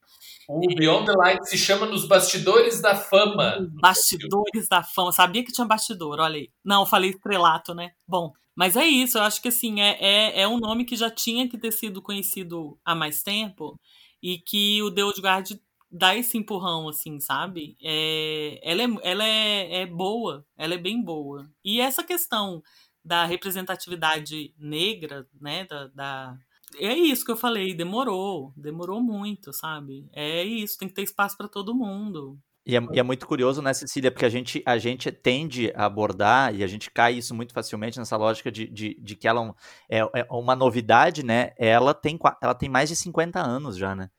O 0.50 0.60
Beyond 0.60 1.06
the 1.06 1.12
Lights 1.12 1.50
se 1.52 1.58
chama 1.60 1.86
Nos 1.86 2.08
Bastidores 2.08 2.82
da 2.82 2.96
Fama. 2.96 3.70
Bastidores 3.80 4.68
da 4.68 4.82
Fama. 4.82 5.12
Sabia 5.12 5.46
que 5.46 5.52
tinha 5.52 5.68
bastidor, 5.68 6.20
olha 6.20 6.38
aí. 6.38 6.50
Não, 6.66 6.84
falei 6.84 7.12
estrelato, 7.12 7.76
né? 7.76 7.92
Bom, 8.08 8.34
mas 8.56 8.76
é 8.76 8.88
isso, 8.88 9.20
eu 9.20 9.22
acho 9.22 9.40
que 9.40 9.50
assim, 9.50 9.82
é, 9.82 9.98
é, 10.00 10.42
é 10.42 10.48
um 10.48 10.58
nome 10.58 10.84
que 10.84 10.96
já 10.96 11.12
tinha 11.12 11.48
que 11.48 11.60
ter 11.60 11.72
sido 11.72 12.02
conhecido 12.02 12.76
há 12.84 12.96
mais 12.96 13.22
tempo 13.22 13.80
e 14.22 14.40
que 14.40 14.82
o 14.82 14.90
The 14.90 15.04
Old 15.04 15.22
Guard 15.22 15.52
dá 15.92 16.16
esse 16.16 16.38
empurrão, 16.38 16.88
assim, 16.88 17.20
sabe? 17.20 17.76
É, 17.82 18.60
ela 18.64 18.82
é, 18.82 18.88
ela 19.04 19.24
é, 19.26 19.82
é 19.82 19.86
boa, 19.86 20.46
ela 20.58 20.74
é 20.74 20.78
bem 20.78 21.04
boa. 21.04 21.50
E 21.64 21.82
essa 21.82 22.04
questão 22.04 22.62
da 23.04 23.26
representatividade 23.26 24.54
negra, 24.58 25.28
né, 25.40 25.66
da, 25.66 25.88
da 25.88 26.38
é 26.80 26.94
isso 26.94 27.26
que 27.26 27.32
eu 27.32 27.38
falei, 27.38 27.74
demorou, 27.74 28.54
demorou 28.56 29.02
muito, 29.02 29.52
sabe? 29.52 30.08
É 30.14 30.44
isso, 30.44 30.78
tem 30.78 30.88
que 30.88 30.94
ter 30.94 31.04
espaço 31.04 31.36
para 31.36 31.50
todo 31.50 31.76
mundo. 31.76 32.40
E 32.66 32.78
é, 32.78 32.80
e 32.94 33.00
é, 33.00 33.04
muito 33.04 33.26
curioso, 33.28 33.62
né, 33.62 33.74
Cecília, 33.74 34.12
porque 34.12 34.26
a 34.26 34.30
gente, 34.30 34.62
a 34.66 34.78
gente 34.78 35.12
tende 35.12 35.74
a 35.76 35.86
abordar 35.86 36.54
e 36.56 36.64
a 36.64 36.68
gente 36.68 36.92
cai 36.92 37.14
isso 37.14 37.34
muito 37.34 37.54
facilmente 37.54 37.98
nessa 37.98 38.16
lógica 38.16 38.52
de, 38.52 38.68
de, 38.68 38.96
de 39.02 39.16
que 39.16 39.28
ela 39.28 39.54
é, 39.90 40.00
é, 40.00 40.28
uma 40.30 40.56
novidade, 40.56 41.26
né? 41.26 41.52
Ela 41.58 41.94
tem, 41.94 42.20
ela 42.42 42.54
tem 42.54 42.70
mais 42.70 42.88
de 42.88 42.96
50 42.96 43.40
anos 43.40 43.76
já, 43.76 43.96
né? 43.96 44.10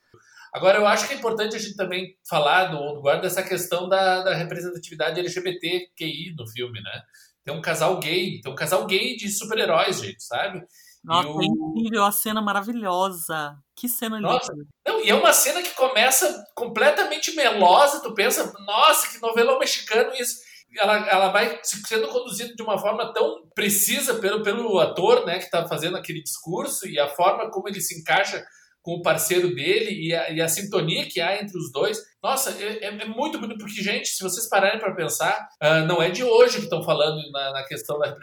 Agora, 0.52 0.78
eu 0.78 0.86
acho 0.86 1.08
que 1.08 1.14
é 1.14 1.16
importante 1.16 1.56
a 1.56 1.58
gente 1.58 1.76
também 1.76 2.14
falar 2.28 2.66
do 2.66 2.76
Old 2.76 3.00
Guard 3.00 3.22
dessa 3.22 3.42
questão 3.42 3.88
da, 3.88 4.22
da 4.22 4.34
representatividade 4.34 5.18
LGBTQI 5.18 6.34
no 6.36 6.46
filme, 6.46 6.80
né? 6.82 7.02
Tem 7.42 7.54
um 7.54 7.62
casal 7.62 7.98
gay, 7.98 8.40
tem 8.40 8.52
um 8.52 8.54
casal 8.54 8.86
gay 8.86 9.16
de 9.16 9.30
super-heróis, 9.30 10.00
gente, 10.00 10.22
sabe? 10.22 10.62
Nossa, 11.02 11.28
o... 11.28 11.42
é 11.42 11.46
incrível, 11.46 12.04
a 12.04 12.12
cena 12.12 12.42
maravilhosa. 12.42 13.56
Que 13.74 13.88
cena 13.88 14.20
nossa, 14.20 14.52
linda. 14.52 14.66
Não, 14.86 15.00
e 15.02 15.08
é 15.08 15.14
uma 15.14 15.32
cena 15.32 15.62
que 15.62 15.74
começa 15.74 16.44
completamente 16.54 17.34
melosa, 17.34 18.02
tu 18.02 18.14
pensa, 18.14 18.52
nossa, 18.66 19.10
que 19.10 19.20
novela 19.20 19.58
mexicano 19.58 20.12
isso. 20.14 20.36
Ela, 20.78 21.08
ela 21.08 21.28
vai 21.30 21.60
sendo 21.62 22.08
conduzida 22.08 22.54
de 22.54 22.62
uma 22.62 22.78
forma 22.78 23.12
tão 23.12 23.46
precisa 23.54 24.14
pelo, 24.14 24.42
pelo 24.42 24.78
ator, 24.78 25.26
né, 25.26 25.38
que 25.38 25.44
está 25.44 25.66
fazendo 25.66 25.96
aquele 25.96 26.22
discurso 26.22 26.86
e 26.86 26.98
a 26.98 27.08
forma 27.08 27.50
como 27.50 27.68
ele 27.68 27.80
se 27.80 27.98
encaixa 27.98 28.42
com 28.83 28.95
o 28.95 29.03
parceiro 29.03 29.55
dele 29.55 30.09
e 30.09 30.14
a, 30.14 30.31
e 30.31 30.40
a 30.40 30.49
sintonia 30.49 31.09
que 31.09 31.21
há 31.21 31.40
entre 31.40 31.57
os 31.57 31.71
dois. 31.71 31.99
Nossa, 32.23 32.51
é, 32.62 32.85
é, 32.85 32.87
é 32.87 33.05
muito 33.07 33.38
bonito, 33.38 33.59
porque, 33.59 33.81
gente, 33.81 34.09
se 34.09 34.23
vocês 34.23 34.49
pararem 34.49 34.81
para 34.81 34.95
pensar, 34.95 35.49
uh, 35.62 35.87
não 35.87 36.03
é 36.03 36.11
de 36.11 36.25
hoje 36.25 36.59
que 36.59 36.64
estão 36.64 36.83
falando 36.83 37.18
na, 37.31 37.53
na, 37.53 37.64
questão 37.64 37.99
da 37.99 38.16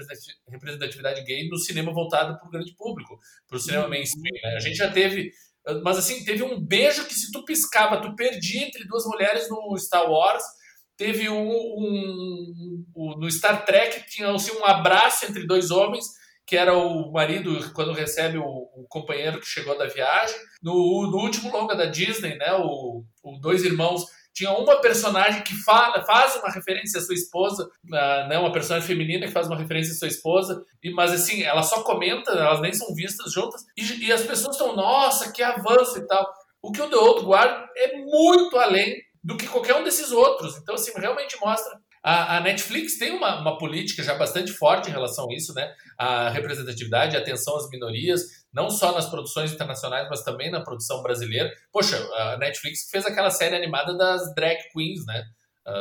representatividade 0.49 1.23
gay 1.23 1.47
no 1.47 1.57
cinema 1.57 1.93
voltado 1.93 2.37
para 2.37 2.47
o 2.47 2.51
grande 2.51 2.75
público, 2.75 3.17
para 3.47 3.57
o 3.57 3.59
cinema 3.59 3.85
uhum. 3.85 3.89
mainstream. 3.89 4.33
Né? 4.43 4.55
A 4.57 4.59
gente 4.59 4.75
já 4.75 4.91
teve. 4.91 5.31
Mas 5.83 5.97
assim, 5.97 6.23
teve 6.25 6.43
um 6.43 6.59
beijo 6.59 7.05
que 7.05 7.13
se 7.13 7.31
tu 7.31 7.43
piscava, 7.45 8.01
tu 8.01 8.15
perdia 8.15 8.65
entre 8.65 8.85
duas 8.85 9.05
mulheres 9.05 9.49
no 9.49 9.77
Star 9.77 10.09
Wars. 10.09 10.43
Teve 10.97 11.29
um, 11.29 11.49
um, 11.49 12.85
um 12.95 13.17
no 13.17 13.31
Star 13.31 13.65
Trek 13.65 14.09
tinha 14.09 14.31
assim, 14.33 14.51
um 14.57 14.65
abraço 14.65 15.25
entre 15.25 15.47
dois 15.47 15.71
homens 15.71 16.05
que 16.49 16.57
era 16.57 16.75
o 16.75 17.11
marido 17.11 17.71
quando 17.73 17.93
recebe 17.93 18.39
o, 18.39 18.43
o 18.43 18.83
companheiro 18.89 19.39
que 19.39 19.45
chegou 19.45 19.77
da 19.77 19.85
viagem. 19.85 20.35
No, 20.61 21.09
no, 21.09 21.17
último 21.17 21.51
longa 21.51 21.75
da 21.75 21.85
Disney, 21.85 22.35
né, 22.35 22.53
o, 22.53 23.03
o 23.23 23.37
Dois 23.39 23.63
Irmãos, 23.63 24.05
tinha 24.33 24.51
uma 24.51 24.81
personagem 24.81 25.41
que 25.41 25.55
fala, 25.63 26.05
faz 26.05 26.35
uma 26.35 26.51
referência 26.51 26.99
à 26.99 27.03
sua 27.03 27.15
esposa, 27.15 27.69
né, 27.83 28.37
uma 28.37 28.51
personagem 28.51 28.87
feminina 28.87 29.25
que 29.25 29.33
faz 29.33 29.47
uma 29.47 29.57
referência 29.57 29.93
à 29.93 29.95
sua 29.95 30.07
esposa, 30.07 30.63
e, 30.83 30.91
mas 30.91 31.11
assim, 31.11 31.43
ela 31.43 31.63
só 31.63 31.83
comenta, 31.83 32.31
elas 32.31 32.61
nem 32.61 32.73
são 32.73 32.93
vistas 32.93 33.31
juntas, 33.31 33.61
e, 33.77 34.05
e 34.05 34.11
as 34.11 34.23
pessoas 34.23 34.55
estão, 34.55 34.75
nossa, 34.75 35.31
que 35.31 35.41
avanço 35.41 35.97
e 35.97 36.07
tal. 36.07 36.25
O 36.61 36.71
que 36.71 36.81
o 36.81 36.89
The 36.89 36.95
Old 36.95 37.25
Guard 37.25 37.67
é 37.75 37.97
muito 37.97 38.57
além 38.57 39.01
do 39.23 39.37
que 39.37 39.47
qualquer 39.47 39.75
um 39.75 39.83
desses 39.83 40.11
outros. 40.11 40.57
Então, 40.57 40.75
assim, 40.75 40.91
realmente 40.95 41.37
mostra 41.39 41.79
a, 42.01 42.39
Netflix 42.39 42.97
tem 42.97 43.11
uma, 43.11 43.41
uma, 43.41 43.57
política 43.57 44.01
já 44.01 44.15
bastante 44.15 44.51
forte 44.53 44.89
em 44.89 44.93
relação 44.93 45.29
a 45.29 45.35
isso, 45.35 45.53
né? 45.53 45.69
A 45.97 46.29
representatividade, 46.29 47.15
a 47.15 47.19
atenção 47.19 47.57
às 47.57 47.69
minorias, 47.69 48.38
não 48.53 48.69
só 48.69 48.91
nas 48.93 49.09
produções 49.09 49.51
internacionais, 49.51 50.07
mas 50.09 50.23
também 50.23 50.49
na 50.49 50.61
produção 50.61 51.01
brasileira. 51.01 51.51
Poxa, 51.71 51.97
a 52.15 52.37
Netflix 52.37 52.89
fez 52.89 53.05
aquela 53.05 53.29
série 53.29 53.55
animada 53.55 53.95
das 53.97 54.33
drag 54.33 54.57
queens, 54.73 55.05
né? 55.05 55.23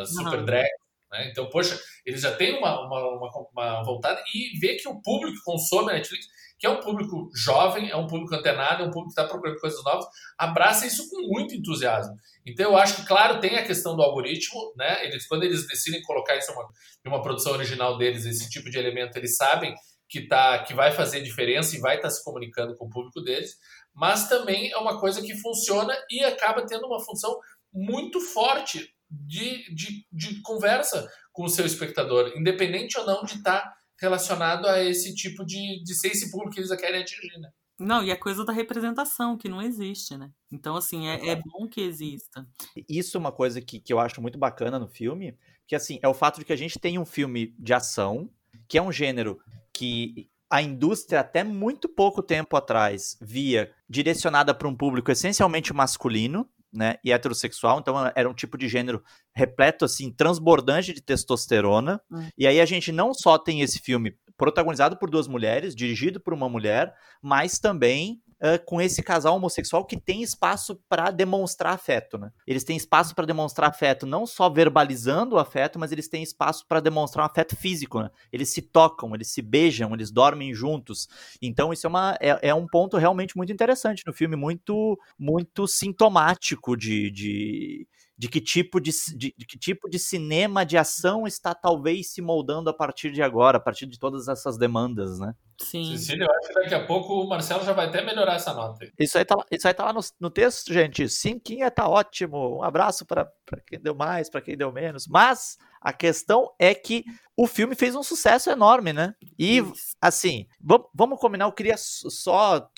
Super 0.06 0.40
uhum. 0.40 0.44
drag. 0.44 0.68
Né? 1.10 1.30
Então, 1.30 1.48
poxa, 1.48 1.80
eles 2.04 2.20
já 2.20 2.34
têm 2.34 2.58
uma, 2.58 2.86
uma, 2.86 3.00
uma, 3.16 3.30
uma 3.52 3.82
voltada 3.82 4.22
e 4.34 4.58
vê 4.58 4.74
que 4.74 4.86
o 4.88 5.00
público 5.00 5.38
que 5.38 5.44
consome 5.44 5.90
a 5.90 5.94
Netflix 5.94 6.26
que 6.58 6.66
é 6.66 6.70
um 6.70 6.80
público 6.80 7.30
jovem, 7.32 7.88
é 7.88 7.96
um 7.96 8.06
público 8.06 8.34
antenado, 8.34 8.82
é 8.82 8.86
um 8.86 8.90
público 8.90 9.14
que 9.14 9.20
está 9.20 9.24
procurando 9.24 9.60
coisas 9.60 9.82
novas, 9.84 10.06
abraça 10.36 10.86
isso 10.86 11.08
com 11.08 11.28
muito 11.28 11.54
entusiasmo. 11.54 12.16
Então 12.44 12.72
eu 12.72 12.76
acho 12.76 12.96
que, 12.96 13.06
claro, 13.06 13.40
tem 13.40 13.56
a 13.56 13.64
questão 13.64 13.94
do 13.94 14.02
algoritmo, 14.02 14.72
né? 14.76 15.06
Eles, 15.06 15.26
quando 15.28 15.44
eles 15.44 15.66
decidem 15.68 16.02
colocar 16.02 16.36
isso 16.36 16.50
em 16.50 16.54
uma, 16.54 16.68
em 17.06 17.08
uma 17.08 17.22
produção 17.22 17.52
original 17.52 17.96
deles, 17.96 18.26
esse 18.26 18.50
tipo 18.50 18.68
de 18.70 18.78
elemento, 18.78 19.16
eles 19.16 19.36
sabem 19.36 19.72
que, 20.08 20.26
tá, 20.26 20.62
que 20.64 20.74
vai 20.74 20.92
fazer 20.92 21.22
diferença 21.22 21.76
e 21.76 21.80
vai 21.80 21.96
estar 21.96 22.08
tá 22.08 22.14
se 22.14 22.24
comunicando 22.24 22.76
com 22.76 22.86
o 22.86 22.90
público 22.90 23.20
deles, 23.20 23.56
mas 23.94 24.28
também 24.28 24.70
é 24.70 24.76
uma 24.78 24.98
coisa 25.00 25.20
que 25.20 25.36
funciona 25.36 25.94
e 26.10 26.24
acaba 26.24 26.64
tendo 26.66 26.86
uma 26.86 27.04
função 27.04 27.38
muito 27.72 28.20
forte 28.20 28.94
de, 29.10 29.74
de, 29.74 30.06
de 30.12 30.40
conversa 30.42 31.08
com 31.32 31.44
o 31.44 31.48
seu 31.48 31.66
espectador, 31.66 32.32
independente 32.36 32.98
ou 32.98 33.06
não 33.06 33.24
de 33.24 33.34
estar 33.34 33.60
tá 33.60 33.74
relacionado 34.00 34.66
a 34.66 34.82
esse 34.82 35.14
tipo 35.14 35.44
de, 35.44 35.82
de 35.82 35.94
ser 35.94 36.08
esse 36.08 36.30
público 36.30 36.54
que 36.54 36.60
eles 36.60 36.74
querem 36.76 37.02
atingir, 37.02 37.38
né? 37.38 37.50
Não, 37.78 38.02
e 38.02 38.10
a 38.10 38.18
coisa 38.18 38.44
da 38.44 38.52
representação, 38.52 39.36
que 39.36 39.48
não 39.48 39.62
existe, 39.62 40.16
né? 40.16 40.32
Então, 40.50 40.74
assim, 40.74 41.06
é, 41.06 41.28
é 41.28 41.36
bom 41.36 41.68
que 41.68 41.80
exista. 41.80 42.44
Isso 42.88 43.16
é 43.16 43.20
uma 43.20 43.30
coisa 43.30 43.60
que, 43.60 43.78
que 43.78 43.92
eu 43.92 44.00
acho 44.00 44.20
muito 44.20 44.36
bacana 44.36 44.80
no 44.80 44.88
filme, 44.88 45.38
que, 45.64 45.76
assim, 45.76 46.00
é 46.02 46.08
o 46.08 46.14
fato 46.14 46.40
de 46.40 46.44
que 46.44 46.52
a 46.52 46.56
gente 46.56 46.78
tem 46.78 46.98
um 46.98 47.06
filme 47.06 47.54
de 47.56 47.72
ação, 47.72 48.28
que 48.66 48.76
é 48.76 48.82
um 48.82 48.90
gênero 48.90 49.38
que 49.78 50.28
a 50.50 50.60
indústria, 50.60 51.20
até 51.20 51.44
muito 51.44 51.88
pouco 51.88 52.20
tempo 52.20 52.56
atrás, 52.56 53.16
via 53.20 53.70
direcionada 53.88 54.52
para 54.52 54.66
um 54.66 54.74
público 54.74 55.10
essencialmente 55.10 55.72
masculino, 55.72 56.48
né, 56.72 56.96
e 57.02 57.12
heterossexual, 57.12 57.78
então 57.78 57.94
era 58.14 58.28
um 58.28 58.34
tipo 58.34 58.58
de 58.58 58.68
gênero 58.68 59.02
repleto, 59.34 59.84
assim, 59.84 60.12
transbordante 60.12 60.92
de 60.92 61.00
testosterona, 61.00 62.00
hum. 62.10 62.28
e 62.36 62.46
aí 62.46 62.60
a 62.60 62.66
gente 62.66 62.92
não 62.92 63.14
só 63.14 63.38
tem 63.38 63.62
esse 63.62 63.78
filme 63.78 64.18
protagonizado 64.36 64.96
por 64.98 65.08
duas 65.08 65.26
mulheres, 65.26 65.74
dirigido 65.74 66.20
por 66.20 66.34
uma 66.34 66.48
mulher, 66.48 66.92
mas 67.22 67.58
também 67.58 68.20
uh, 68.40 68.64
com 68.64 68.80
esse 68.80 69.02
casal 69.02 69.36
homossexual 69.36 69.84
que 69.84 69.96
tem 69.96 70.22
espaço 70.22 70.80
para 70.88 71.10
demonstrar 71.10 71.74
afeto, 71.74 72.18
né? 72.18 72.30
Eles 72.46 72.64
têm 72.64 72.76
espaço 72.76 73.14
para 73.14 73.26
demonstrar 73.26 73.70
afeto, 73.70 74.06
não 74.06 74.26
só 74.26 74.48
verbalizando 74.48 75.36
o 75.36 75.38
afeto, 75.38 75.78
mas 75.78 75.92
eles 75.92 76.08
têm 76.08 76.22
espaço 76.22 76.66
para 76.66 76.80
demonstrar 76.80 77.24
um 77.24 77.30
afeto 77.30 77.56
físico, 77.56 78.00
né? 78.00 78.10
Eles 78.32 78.48
se 78.50 78.62
tocam, 78.62 79.14
eles 79.14 79.28
se 79.28 79.42
beijam, 79.42 79.92
eles 79.94 80.10
dormem 80.10 80.54
juntos. 80.54 81.08
Então 81.40 81.72
isso 81.72 81.86
é, 81.86 81.90
uma, 81.90 82.18
é, 82.20 82.48
é 82.48 82.54
um 82.54 82.66
ponto 82.66 82.96
realmente 82.96 83.36
muito 83.36 83.52
interessante 83.52 84.02
no 84.06 84.12
filme, 84.12 84.36
muito, 84.36 84.98
muito 85.18 85.66
sintomático 85.66 86.76
de, 86.76 87.10
de 87.10 87.88
de 88.18 88.28
que 88.28 88.40
tipo 88.40 88.80
de, 88.80 88.90
de, 89.16 89.32
de, 89.38 89.46
que 89.46 89.56
tipo 89.56 89.88
de 89.88 89.96
cinema 89.96 90.66
de 90.66 90.76
ação 90.76 91.24
está 91.24 91.54
talvez 91.54 92.10
se 92.10 92.20
moldando 92.20 92.68
a 92.68 92.74
partir 92.74 93.12
de 93.12 93.22
agora, 93.22 93.58
a 93.58 93.60
partir 93.60 93.86
de 93.86 93.96
todas 93.96 94.26
essas 94.26 94.58
demandas, 94.58 95.20
né? 95.20 95.34
Sim. 95.60 95.96
Cecília, 95.96 96.24
eu 96.24 96.30
acho 96.30 96.48
que 96.48 96.54
daqui 96.54 96.74
a 96.74 96.84
pouco 96.84 97.14
o 97.14 97.28
Marcelo 97.28 97.64
já 97.64 97.72
vai 97.72 97.86
até 97.86 98.04
melhorar 98.04 98.34
essa 98.34 98.52
nota. 98.52 98.90
Isso 98.98 99.16
aí 99.16 99.24
tá, 99.24 99.36
isso 99.52 99.68
aí 99.68 99.74
tá 99.74 99.84
lá 99.84 99.92
no, 99.92 100.00
no 100.18 100.30
texto, 100.30 100.72
gente. 100.72 101.08
Cinquinha 101.08 101.70
tá 101.70 101.88
ótimo. 101.88 102.58
Um 102.58 102.62
abraço 102.62 103.06
para 103.06 103.30
quem 103.64 103.78
deu 103.80 103.94
mais, 103.94 104.28
para 104.28 104.40
quem 104.40 104.56
deu 104.56 104.72
menos. 104.72 105.06
Mas 105.06 105.56
a 105.80 105.92
questão 105.92 106.52
é 106.58 106.74
que 106.74 107.04
o 107.36 107.46
filme 107.46 107.76
fez 107.76 107.94
um 107.94 108.02
sucesso 108.02 108.50
enorme, 108.50 108.92
né? 108.92 109.14
E, 109.38 109.58
isso. 109.58 109.96
assim, 110.00 110.48
vamos 110.92 111.20
combinar, 111.20 111.44
eu 111.44 111.52
queria 111.52 111.76
só 111.76 112.68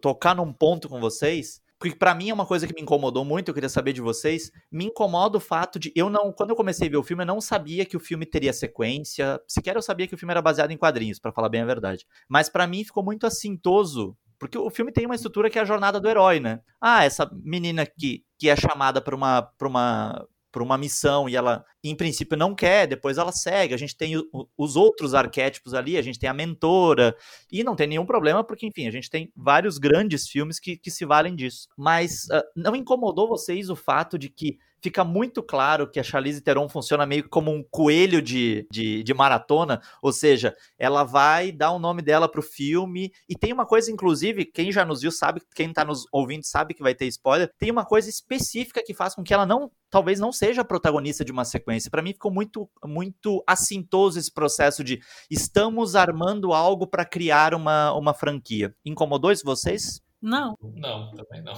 tocar 0.00 0.36
num 0.36 0.52
ponto 0.52 0.88
com 0.88 1.00
vocês 1.00 1.60
porque 1.78 1.96
para 1.96 2.14
mim 2.14 2.30
é 2.30 2.34
uma 2.34 2.46
coisa 2.46 2.66
que 2.66 2.74
me 2.74 2.82
incomodou 2.82 3.24
muito, 3.24 3.48
eu 3.48 3.54
queria 3.54 3.68
saber 3.68 3.92
de 3.92 4.00
vocês. 4.00 4.50
Me 4.70 4.86
incomoda 4.86 5.38
o 5.38 5.40
fato 5.40 5.78
de 5.78 5.92
eu 5.94 6.10
não, 6.10 6.32
quando 6.32 6.50
eu 6.50 6.56
comecei 6.56 6.88
a 6.88 6.90
ver 6.90 6.96
o 6.96 7.02
filme, 7.02 7.22
eu 7.22 7.26
não 7.26 7.40
sabia 7.40 7.84
que 7.84 7.96
o 7.96 8.00
filme 8.00 8.26
teria 8.26 8.52
sequência. 8.52 9.40
Sequer 9.46 9.76
eu 9.76 9.82
sabia 9.82 10.06
que 10.06 10.14
o 10.14 10.18
filme 10.18 10.32
era 10.32 10.42
baseado 10.42 10.70
em 10.70 10.76
quadrinhos, 10.76 11.18
para 11.18 11.32
falar 11.32 11.48
bem 11.48 11.60
a 11.60 11.66
verdade. 11.66 12.06
Mas 12.28 12.48
para 12.48 12.66
mim 12.66 12.84
ficou 12.84 13.04
muito 13.04 13.26
assintoso 13.26 14.16
porque 14.38 14.56
o 14.56 14.70
filme 14.70 14.92
tem 14.92 15.04
uma 15.04 15.16
estrutura 15.16 15.50
que 15.50 15.58
é 15.58 15.62
a 15.62 15.64
jornada 15.64 16.00
do 16.00 16.08
herói, 16.08 16.38
né? 16.38 16.60
Ah, 16.80 17.04
essa 17.04 17.28
menina 17.42 17.84
que, 17.84 18.24
que 18.38 18.48
é 18.48 18.54
chamada 18.54 19.00
para 19.00 19.14
uma, 19.14 19.42
pra 19.42 19.66
uma 19.66 20.26
para 20.50 20.62
uma 20.62 20.78
missão 20.78 21.28
e 21.28 21.36
ela, 21.36 21.64
em 21.82 21.94
princípio, 21.94 22.36
não 22.36 22.54
quer, 22.54 22.86
depois 22.86 23.18
ela 23.18 23.32
segue. 23.32 23.74
A 23.74 23.76
gente 23.76 23.96
tem 23.96 24.16
o, 24.16 24.48
os 24.56 24.76
outros 24.76 25.14
arquétipos 25.14 25.74
ali, 25.74 25.96
a 25.96 26.02
gente 26.02 26.18
tem 26.18 26.28
a 26.28 26.34
mentora, 26.34 27.16
e 27.50 27.62
não 27.62 27.76
tem 27.76 27.86
nenhum 27.86 28.06
problema, 28.06 28.42
porque, 28.42 28.66
enfim, 28.66 28.86
a 28.86 28.90
gente 28.90 29.10
tem 29.10 29.32
vários 29.36 29.78
grandes 29.78 30.28
filmes 30.28 30.58
que, 30.58 30.76
que 30.76 30.90
se 30.90 31.04
valem 31.04 31.34
disso. 31.34 31.68
Mas 31.76 32.24
uh, 32.24 32.42
não 32.56 32.74
incomodou 32.74 33.28
vocês 33.28 33.70
o 33.70 33.76
fato 33.76 34.18
de 34.18 34.28
que 34.28 34.58
fica 34.80 35.04
muito 35.04 35.42
claro 35.42 35.90
que 35.90 36.00
a 36.00 36.02
Charlize 36.02 36.40
Theron 36.40 36.68
funciona 36.68 37.06
meio 37.06 37.28
como 37.28 37.50
um 37.50 37.62
coelho 37.62 38.22
de, 38.22 38.66
de, 38.70 39.02
de 39.02 39.14
maratona, 39.14 39.80
ou 40.02 40.12
seja, 40.12 40.54
ela 40.78 41.04
vai 41.04 41.52
dar 41.52 41.72
o 41.72 41.78
nome 41.78 42.02
dela 42.02 42.28
pro 42.28 42.42
filme, 42.42 43.12
e 43.28 43.36
tem 43.36 43.52
uma 43.52 43.66
coisa, 43.66 43.90
inclusive, 43.90 44.44
quem 44.44 44.70
já 44.72 44.84
nos 44.84 45.00
viu 45.00 45.10
sabe, 45.10 45.42
quem 45.54 45.72
tá 45.72 45.84
nos 45.84 46.06
ouvindo 46.12 46.44
sabe 46.44 46.74
que 46.74 46.82
vai 46.82 46.94
ter 46.94 47.06
spoiler, 47.06 47.52
tem 47.58 47.70
uma 47.70 47.84
coisa 47.84 48.08
específica 48.08 48.82
que 48.84 48.94
faz 48.94 49.14
com 49.14 49.22
que 49.22 49.34
ela 49.34 49.46
não, 49.46 49.70
talvez 49.90 50.20
não 50.20 50.32
seja 50.32 50.62
a 50.62 50.64
protagonista 50.64 51.24
de 51.24 51.32
uma 51.32 51.44
sequência. 51.44 51.90
Para 51.90 52.02
mim 52.02 52.12
ficou 52.12 52.32
muito, 52.32 52.68
muito 52.84 53.42
assintoso 53.46 54.18
esse 54.18 54.32
processo 54.32 54.84
de 54.84 55.00
estamos 55.30 55.96
armando 55.96 56.52
algo 56.52 56.86
para 56.86 57.04
criar 57.04 57.54
uma, 57.54 57.92
uma 57.92 58.14
franquia. 58.14 58.74
Incomodou 58.84 59.32
isso 59.32 59.44
vocês? 59.44 60.00
Não. 60.20 60.54
Não, 60.60 61.10
também 61.12 61.42
não. 61.42 61.54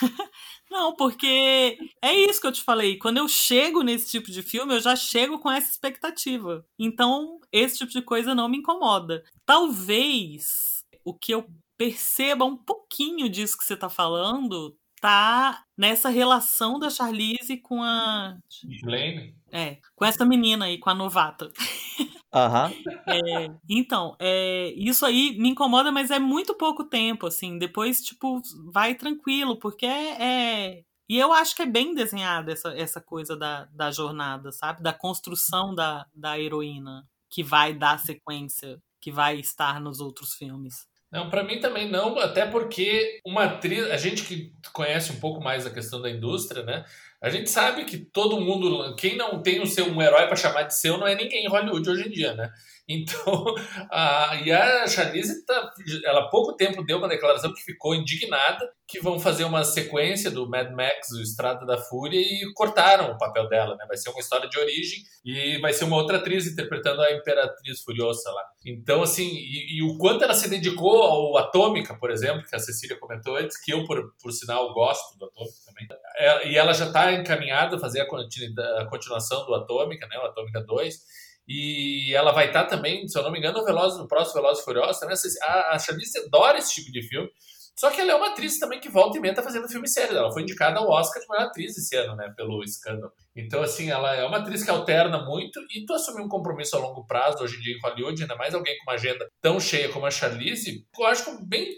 Não, 0.70 0.96
porque 0.96 1.78
é 2.02 2.12
isso 2.12 2.40
que 2.40 2.46
eu 2.46 2.52
te 2.52 2.62
falei. 2.62 2.98
Quando 2.98 3.18
eu 3.18 3.28
chego 3.28 3.82
nesse 3.82 4.10
tipo 4.10 4.30
de 4.30 4.42
filme, 4.42 4.74
eu 4.74 4.80
já 4.80 4.96
chego 4.96 5.38
com 5.38 5.50
essa 5.50 5.70
expectativa. 5.70 6.66
Então, 6.78 7.40
esse 7.52 7.78
tipo 7.78 7.92
de 7.92 8.02
coisa 8.02 8.34
não 8.34 8.48
me 8.48 8.58
incomoda. 8.58 9.22
Talvez 9.46 10.84
o 11.04 11.14
que 11.14 11.32
eu 11.32 11.46
perceba 11.76 12.44
um 12.44 12.56
pouquinho 12.56 13.28
disso 13.28 13.58
que 13.58 13.64
você 13.64 13.76
tá 13.76 13.88
falando 13.88 14.76
tá 15.00 15.62
nessa 15.76 16.08
relação 16.08 16.78
da 16.78 16.88
Charlize 16.88 17.58
com 17.58 17.82
a. 17.82 18.38
Lane? 18.82 19.36
É, 19.52 19.78
com 19.94 20.04
essa 20.04 20.24
menina 20.24 20.64
aí, 20.64 20.78
com 20.78 20.88
a 20.88 20.94
novata. 20.94 21.52
Aham. 22.34 22.72
É, 23.06 23.50
então, 23.70 24.16
é, 24.18 24.72
isso 24.76 25.06
aí 25.06 25.36
me 25.38 25.50
incomoda, 25.50 25.92
mas 25.92 26.10
é 26.10 26.18
muito 26.18 26.54
pouco 26.54 26.84
tempo, 26.84 27.26
assim. 27.26 27.58
Depois, 27.58 28.00
tipo, 28.02 28.42
vai 28.72 28.94
tranquilo, 28.94 29.58
porque 29.58 29.86
é. 29.86 30.22
é... 30.22 30.82
E 31.08 31.18
eu 31.18 31.32
acho 31.32 31.54
que 31.54 31.62
é 31.62 31.66
bem 31.66 31.94
desenhada 31.94 32.50
essa, 32.50 32.74
essa 32.74 33.00
coisa 33.00 33.36
da, 33.36 33.66
da 33.66 33.90
jornada, 33.90 34.50
sabe? 34.50 34.82
Da 34.82 34.92
construção 34.92 35.74
da, 35.74 36.06
da 36.14 36.40
heroína, 36.40 37.06
que 37.30 37.42
vai 37.42 37.74
dar 37.74 37.98
sequência, 37.98 38.80
que 39.00 39.12
vai 39.12 39.38
estar 39.38 39.80
nos 39.80 40.00
outros 40.00 40.32
filmes. 40.34 40.86
Não, 41.14 41.30
para 41.30 41.44
mim 41.44 41.60
também 41.60 41.88
não, 41.88 42.18
até 42.18 42.44
porque 42.44 43.20
uma 43.24 43.44
atriz, 43.44 43.88
a 43.88 43.96
gente 43.96 44.24
que 44.24 44.52
conhece 44.72 45.12
um 45.12 45.20
pouco 45.20 45.40
mais 45.40 45.64
a 45.64 45.70
questão 45.70 46.02
da 46.02 46.10
indústria, 46.10 46.64
né? 46.64 46.84
A 47.22 47.30
gente 47.30 47.48
sabe 47.50 47.84
que 47.84 47.98
todo 47.98 48.40
mundo, 48.40 48.94
quem 48.96 49.16
não 49.16 49.42
tem 49.42 49.60
o 49.60 49.66
seu 49.66 49.86
um 49.86 50.02
herói 50.02 50.26
para 50.26 50.36
chamar 50.36 50.62
de 50.62 50.74
seu, 50.74 50.98
não 50.98 51.06
é 51.06 51.14
ninguém 51.14 51.44
em 51.44 51.48
Hollywood 51.48 51.88
hoje 51.88 52.08
em 52.08 52.10
dia, 52.10 52.34
né? 52.34 52.50
Então, 52.86 53.54
a, 53.90 54.38
e 54.44 54.52
a 54.52 54.86
Charlize, 54.86 55.42
tá, 55.46 55.72
ela 56.04 56.20
há 56.20 56.28
pouco 56.28 56.54
tempo 56.54 56.84
deu 56.84 56.98
uma 56.98 57.08
declaração 57.08 57.50
que 57.54 57.62
ficou 57.62 57.94
indignada 57.94 58.70
que 58.86 59.00
vão 59.00 59.18
fazer 59.18 59.44
uma 59.44 59.64
sequência 59.64 60.30
do 60.30 60.48
Mad 60.48 60.70
Max, 60.72 61.10
o 61.12 61.22
Estrada 61.22 61.64
da 61.64 61.78
Fúria, 61.78 62.20
e 62.20 62.52
cortaram 62.52 63.10
o 63.10 63.18
papel 63.18 63.48
dela, 63.48 63.74
né? 63.76 63.86
Vai 63.88 63.96
ser 63.96 64.10
uma 64.10 64.20
história 64.20 64.48
de 64.48 64.58
origem 64.58 65.02
e 65.24 65.58
vai 65.58 65.72
ser 65.72 65.84
uma 65.84 65.96
outra 65.96 66.18
atriz 66.18 66.46
interpretando 66.46 67.00
a 67.00 67.12
Imperatriz 67.12 67.80
Furiosa 67.80 68.30
lá. 68.30 68.42
Então, 68.64 69.02
assim, 69.02 69.26
e, 69.26 69.78
e 69.78 69.82
o 69.82 69.96
quanto 69.96 70.22
ela 70.22 70.34
se 70.34 70.48
dedicou 70.50 71.02
ao 71.02 71.38
Atômica, 71.38 71.94
por 71.98 72.10
exemplo, 72.10 72.44
que 72.44 72.54
a 72.54 72.58
Cecília 72.58 72.98
comentou 72.98 73.36
antes, 73.36 73.56
que 73.56 73.72
eu, 73.72 73.86
por, 73.86 74.12
por 74.22 74.30
sinal, 74.32 74.72
gosto 74.74 75.18
do 75.18 75.24
Atômica 75.24 75.56
também. 75.66 75.88
É, 76.18 76.48
e 76.50 76.56
ela 76.56 76.74
já 76.74 76.86
está 76.86 77.13
encaminhada 77.14 77.76
a 77.76 77.80
fazer 77.80 78.00
a, 78.00 78.04
a 78.04 78.86
continuação 78.86 79.44
do 79.46 79.54
Atômica, 79.54 80.06
né? 80.06 80.18
O 80.18 80.26
Atômica 80.26 80.60
2 80.62 81.24
e 81.46 82.14
ela 82.14 82.32
vai 82.32 82.46
estar 82.46 82.64
também, 82.64 83.06
se 83.06 83.18
eu 83.18 83.22
não 83.22 83.30
me 83.30 83.38
engano, 83.38 83.58
no, 83.58 83.64
Veloz, 83.64 83.98
no 83.98 84.08
próximo 84.08 84.40
Velozes 84.40 84.62
e 84.62 84.64
Furiosos. 84.64 84.98
Também. 84.98 85.16
A, 85.42 85.74
a 85.74 85.78
Charlize 85.78 86.18
adora 86.26 86.58
esse 86.58 86.74
tipo 86.74 86.90
de 86.90 87.02
filme. 87.02 87.28
Só 87.76 87.90
que 87.90 88.00
ela 88.00 88.12
é 88.12 88.14
uma 88.14 88.28
atriz 88.28 88.58
também 88.58 88.78
que 88.78 88.88
volta 88.88 89.18
e 89.18 89.20
meia 89.20 89.34
tá 89.34 89.42
fazendo 89.42 89.68
filme 89.68 89.88
sério. 89.88 90.16
Ela 90.16 90.32
foi 90.32 90.42
indicada 90.42 90.78
ao 90.78 90.88
Oscar 90.88 91.20
de 91.20 91.28
melhor 91.28 91.46
atriz 91.46 91.76
esse 91.76 91.94
ano, 91.96 92.14
né? 92.14 92.32
Pelo 92.36 92.62
escândalo. 92.62 93.12
Então, 93.34 93.62
assim, 93.62 93.90
ela 93.90 94.14
é 94.14 94.24
uma 94.24 94.38
atriz 94.38 94.62
que 94.62 94.70
alterna 94.70 95.24
muito 95.24 95.60
e 95.74 95.84
tu 95.84 95.92
assumir 95.92 96.22
um 96.22 96.28
compromisso 96.28 96.76
a 96.76 96.78
longo 96.78 97.04
prazo, 97.04 97.42
hoje 97.42 97.58
em 97.58 97.60
dia 97.60 97.74
em 97.74 97.80
Hollywood, 97.80 98.22
ainda 98.22 98.36
mais 98.36 98.54
alguém 98.54 98.78
com 98.78 98.90
uma 98.90 98.94
agenda 98.94 99.28
tão 99.40 99.58
cheia 99.58 99.88
como 99.88 100.06
a 100.06 100.10
Charlize, 100.10 100.86
eu 100.96 101.06
acho 101.06 101.44
bem 101.44 101.74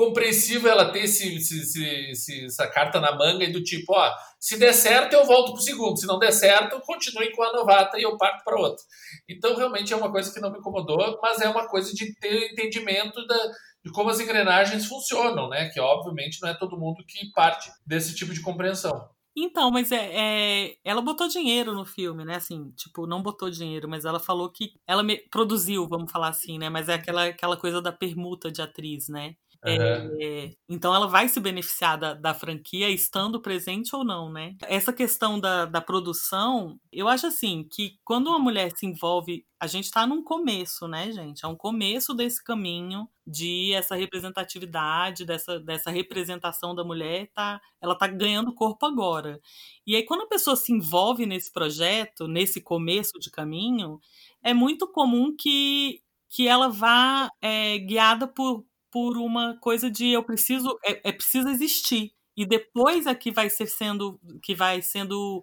compreensível 0.00 0.70
ela 0.70 0.90
ter 0.90 1.00
esse, 1.00 1.36
esse, 1.36 2.10
esse, 2.10 2.44
essa 2.46 2.66
carta 2.66 2.98
na 2.98 3.14
manga 3.14 3.44
e 3.44 3.52
do 3.52 3.62
tipo, 3.62 3.92
ó, 3.92 4.10
se 4.38 4.58
der 4.58 4.72
certo 4.72 5.12
eu 5.12 5.26
volto 5.26 5.52
pro 5.52 5.60
segundo, 5.60 5.98
se 5.98 6.06
não 6.06 6.18
der 6.18 6.32
certo, 6.32 6.80
continue 6.80 7.30
com 7.32 7.42
a 7.42 7.52
novata 7.52 7.98
e 7.98 8.02
eu 8.02 8.16
parto 8.16 8.42
para 8.42 8.58
outra. 8.58 8.82
Então, 9.28 9.54
realmente 9.54 9.92
é 9.92 9.96
uma 9.96 10.10
coisa 10.10 10.32
que 10.32 10.40
não 10.40 10.50
me 10.50 10.58
incomodou, 10.58 11.18
mas 11.22 11.42
é 11.42 11.48
uma 11.50 11.68
coisa 11.68 11.92
de 11.92 12.14
ter 12.14 12.50
entendimento 12.50 13.26
da, 13.26 13.36
de 13.84 13.92
como 13.92 14.08
as 14.08 14.18
engrenagens 14.18 14.86
funcionam, 14.86 15.50
né? 15.50 15.68
Que 15.68 15.78
obviamente 15.78 16.40
não 16.40 16.48
é 16.48 16.54
todo 16.54 16.78
mundo 16.78 17.04
que 17.06 17.30
parte 17.32 17.70
desse 17.86 18.14
tipo 18.14 18.32
de 18.32 18.40
compreensão. 18.40 19.06
Então, 19.36 19.70
mas 19.70 19.92
é, 19.92 20.68
é, 20.68 20.76
ela 20.82 21.02
botou 21.02 21.28
dinheiro 21.28 21.74
no 21.74 21.84
filme, 21.84 22.24
né? 22.24 22.36
Assim, 22.36 22.70
tipo, 22.70 23.06
não 23.06 23.22
botou 23.22 23.50
dinheiro, 23.50 23.86
mas 23.86 24.06
ela 24.06 24.18
falou 24.18 24.50
que 24.50 24.72
ela 24.86 25.02
me, 25.02 25.18
produziu, 25.28 25.86
vamos 25.86 26.10
falar 26.10 26.28
assim, 26.28 26.58
né? 26.58 26.70
Mas 26.70 26.88
é 26.88 26.94
aquela, 26.94 27.26
aquela 27.26 27.56
coisa 27.58 27.82
da 27.82 27.92
permuta 27.92 28.50
de 28.50 28.62
atriz, 28.62 29.08
né? 29.08 29.36
É, 29.62 30.54
então 30.66 30.94
ela 30.94 31.06
vai 31.06 31.28
se 31.28 31.38
beneficiar 31.38 31.98
da, 31.98 32.14
da, 32.14 32.32
franquia 32.32 32.88
estando 32.88 33.42
presente 33.42 33.94
ou 33.94 34.02
não, 34.02 34.32
né? 34.32 34.56
Essa 34.62 34.90
questão 34.90 35.38
da, 35.38 35.66
da 35.66 35.82
produção, 35.82 36.80
eu 36.90 37.06
acho 37.06 37.26
assim 37.26 37.66
que 37.70 37.98
quando 38.02 38.28
uma 38.28 38.38
mulher 38.38 38.70
se 38.74 38.86
envolve, 38.86 39.44
a 39.60 39.66
gente 39.66 39.84
está 39.84 40.06
num 40.06 40.24
começo, 40.24 40.88
né, 40.88 41.12
gente? 41.12 41.44
É 41.44 41.48
um 41.48 41.54
começo 41.54 42.14
desse 42.14 42.42
caminho 42.42 43.06
de 43.26 43.74
essa 43.74 43.94
representatividade, 43.94 45.26
dessa, 45.26 45.60
dessa 45.60 45.90
representação 45.90 46.74
da 46.74 46.82
mulher, 46.82 47.30
tá, 47.34 47.60
ela 47.82 47.94
tá 47.94 48.06
ganhando 48.06 48.54
corpo 48.54 48.86
agora. 48.86 49.38
E 49.86 49.94
aí, 49.94 50.04
quando 50.04 50.22
a 50.22 50.28
pessoa 50.28 50.56
se 50.56 50.72
envolve 50.72 51.26
nesse 51.26 51.52
projeto, 51.52 52.26
nesse 52.26 52.62
começo 52.62 53.18
de 53.20 53.30
caminho, 53.30 54.00
é 54.42 54.54
muito 54.54 54.88
comum 54.88 55.36
que, 55.36 56.00
que 56.30 56.48
ela 56.48 56.68
vá 56.68 57.30
é, 57.42 57.78
guiada 57.78 58.26
por, 58.26 58.64
por 58.90 59.16
uma 59.16 59.56
coisa 59.58 59.90
de 59.90 60.08
eu 60.10 60.22
preciso 60.22 60.78
é, 60.84 61.08
é 61.08 61.12
preciso 61.12 61.48
existir. 61.48 62.12
E 62.36 62.46
depois 62.46 63.06
é 63.06 63.14
que 63.14 63.30
vai 63.30 63.50
ser 63.50 63.66
sendo 63.66 64.18
que 64.42 64.54
vai 64.54 64.80
sendo 64.82 65.42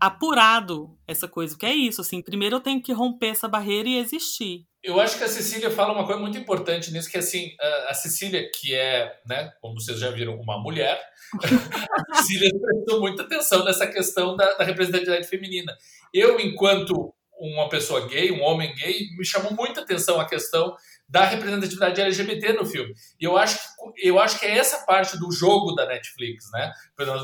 apurado 0.00 0.98
essa 1.06 1.28
coisa 1.28 1.56
que 1.56 1.64
é 1.64 1.72
isso 1.72 2.00
assim 2.00 2.20
primeiro 2.20 2.56
eu 2.56 2.60
tenho 2.60 2.82
que 2.82 2.92
romper 2.92 3.28
essa 3.28 3.48
barreira 3.48 3.88
e 3.88 3.98
existir. 3.98 4.66
Eu 4.82 5.00
acho 5.00 5.16
que 5.16 5.24
a 5.24 5.28
Cecília 5.28 5.70
fala 5.70 5.94
uma 5.94 6.04
coisa 6.04 6.20
muito 6.20 6.36
importante 6.36 6.92
nisso 6.92 7.10
que 7.10 7.16
assim 7.16 7.54
a 7.88 7.94
Cecília 7.94 8.50
que 8.52 8.74
é 8.74 9.20
né 9.26 9.52
como 9.60 9.80
vocês 9.80 9.98
já 9.98 10.10
viram 10.10 10.34
uma 10.34 10.58
mulher 10.60 11.00
a 12.10 12.14
Cecília 12.16 12.50
prestou 12.60 13.00
muita 13.00 13.22
atenção 13.22 13.64
nessa 13.64 13.86
questão 13.86 14.36
da, 14.36 14.54
da 14.54 14.64
representatividade 14.64 15.28
feminina. 15.28 15.76
Eu 16.12 16.40
enquanto 16.40 17.14
uma 17.38 17.68
pessoa 17.68 18.06
gay 18.08 18.32
um 18.32 18.42
homem 18.42 18.74
gay 18.74 19.08
me 19.16 19.24
chamou 19.24 19.52
muita 19.52 19.82
atenção 19.82 20.20
a 20.20 20.26
questão 20.28 20.74
da 21.14 21.26
representatividade 21.26 22.00
LGBT 22.00 22.54
no 22.54 22.66
filme. 22.66 22.92
E 23.20 23.24
eu 23.24 23.36
acho, 23.36 23.56
que, 23.56 24.08
eu 24.08 24.18
acho 24.18 24.36
que 24.36 24.46
é 24.46 24.58
essa 24.58 24.84
parte 24.84 25.16
do 25.16 25.30
jogo 25.30 25.72
da 25.72 25.86
Netflix, 25.86 26.50
né? 26.52 26.72